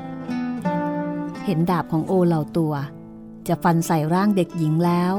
[1.45, 2.73] เห็นดาบของโอเหล่าตัว
[3.47, 5.13] จะฟันใส่ร่างเด็กหญิงแล้ว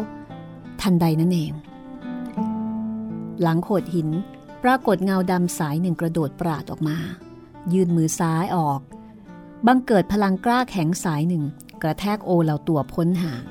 [0.80, 1.52] ทันใดนั่นเอง
[3.40, 4.08] หลังโขดหิน
[4.62, 6.96] ปรากฏเงาดำสายหนึ่งกระโดดปราดออกมา
[7.72, 8.80] ยื่นมือซ้ายออก
[9.66, 11.44] บังเกิดพลังกล้าแข็งสายหนึ่ง
[11.82, 13.42] กระแทกโอเหล่าตัวพ้นห่าง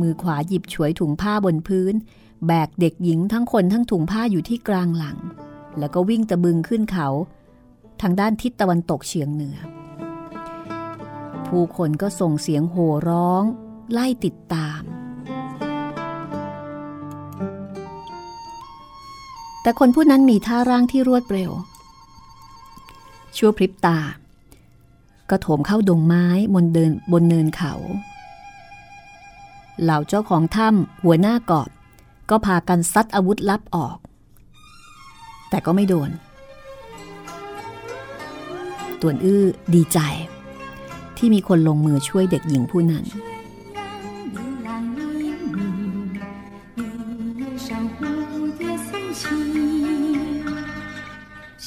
[0.00, 1.94] มือขวาหยิบฉวยถุงผ้าบนพื้น
[2.46, 5.18] แบกเด็กหญิงทั้งคนทั้งถุงผ้าอยู่ที่กลางหลัง
[5.78, 7.08] แล้วก็วิ่งตะบึงขึ้นเขา
[8.00, 9.56] ทางด้านทิศตะวันตกเฉียงเหนือ
[11.46, 13.44] ผู้คนก็ส่งเสียงโห่ร้อง
[13.92, 14.82] ไล่ติดตาม
[19.62, 21.50] แต่คนผู้นั้นมีท่าร่างที่รวดเร็ว
[23.36, 23.98] ชั่วพริบตา
[25.30, 27.74] ก็โถมเข้าดงไม้บนเดินบนเนินเขา
[29.82, 31.70] เหล่าเจ้าของถ้ำหัวหน้ากอบ
[32.30, 33.98] ก็พากันซัดอาวุธลับออก
[35.50, 36.10] แต่ก็ไม่โดน
[39.00, 39.98] ตวนอื้อดีใจ
[41.16, 43.04] ที่มีคนลงมือช่วยเด็กหญิงผู้นั้น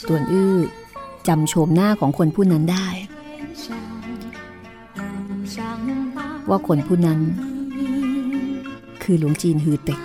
[0.07, 0.55] ตวนอื้อ
[1.27, 2.87] จำโฉมหน้าของคนผู้นั้นได้
[6.49, 7.19] ว่าคนผู้นั้น
[9.03, 9.99] คือหลวงจีนฮือเต็ก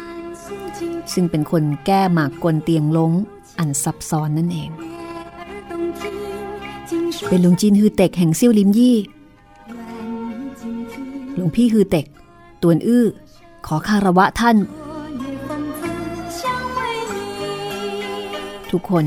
[1.13, 3.13] ซึ่งเป็นคนแก้หมากกลเตียงล้ง
[3.59, 4.71] อันซับซ้อนนั่นเอง
[7.29, 8.97] เป็นหลวงจีนฮือเต็กแห่งเซี่ยวลิมยี่
[11.35, 12.07] หลวงพี่ฮือเต็ก
[12.63, 13.07] ตวนอื้อ
[13.67, 14.57] ขอคารวะท่าน
[18.71, 19.07] ทุกคน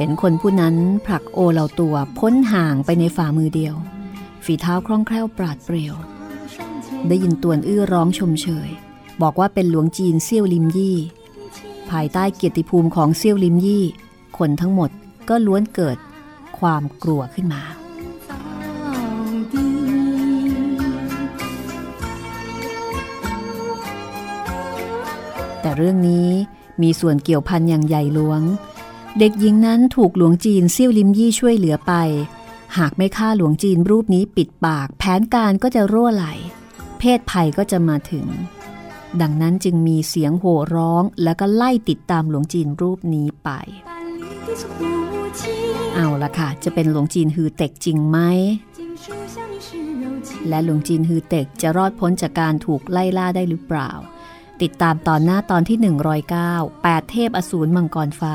[0.00, 0.76] เห็นคนผู้นั้น
[1.06, 3.74] ผลักโอเหล่าตัวพ้นห่างไปในฝ่ามือเดียว
[4.44, 5.94] ฝีเท้าคล่องแคล่วปราดเปรียว
[7.08, 8.68] ได้ยินตวนอื้อร้องชมเชย
[9.22, 10.96] บอกว่าเป็นหลวงจีนเซี่ยวลิมยี่
[11.90, 13.84] ภายใต้เกียรติภูมิของเซี่ยวลิมยี่
[14.38, 14.90] คนทั้งหมด
[15.28, 15.96] ก็ล้วนเกิด
[16.58, 17.62] ความกลัวขึ้นมา
[25.60, 26.28] แต่เรื่องนี้
[26.82, 28.42] มีส่วนเกี่ยวพันอย่างใหญ่หลวง
[29.18, 31.92] เด็กหญิงนั้นถูกหลวงจีนเซี่ยวลิมยี่ช่วยเหลือไป
[32.78, 36.26] หากไม่ฆ่าหลวงจีนรูปนี้ปิดปาก แผนการก็จะรั่วไหล
[36.98, 38.26] เพศภัยก็จะมาถึง
[39.20, 43.50] ดังนั้นจึงมีเสียงโห่ร้องแล้วก็ไล่ติดตามหลวงจีนรูปนี้ไป
[45.94, 48.18] เอาละค่ะ จะเป็นหลวงจีนฮือเต็กจริงไหม
[50.48, 53.90] และหลวงจีนฮือเต็กจะรอดพ้นจากการถูกไล่ล่าได้หรือเปล่า
[54.62, 55.78] ติดตามตอนหน้าตอนที่
[56.44, 58.34] 109 8 เทพอสูรมังกรฟ้า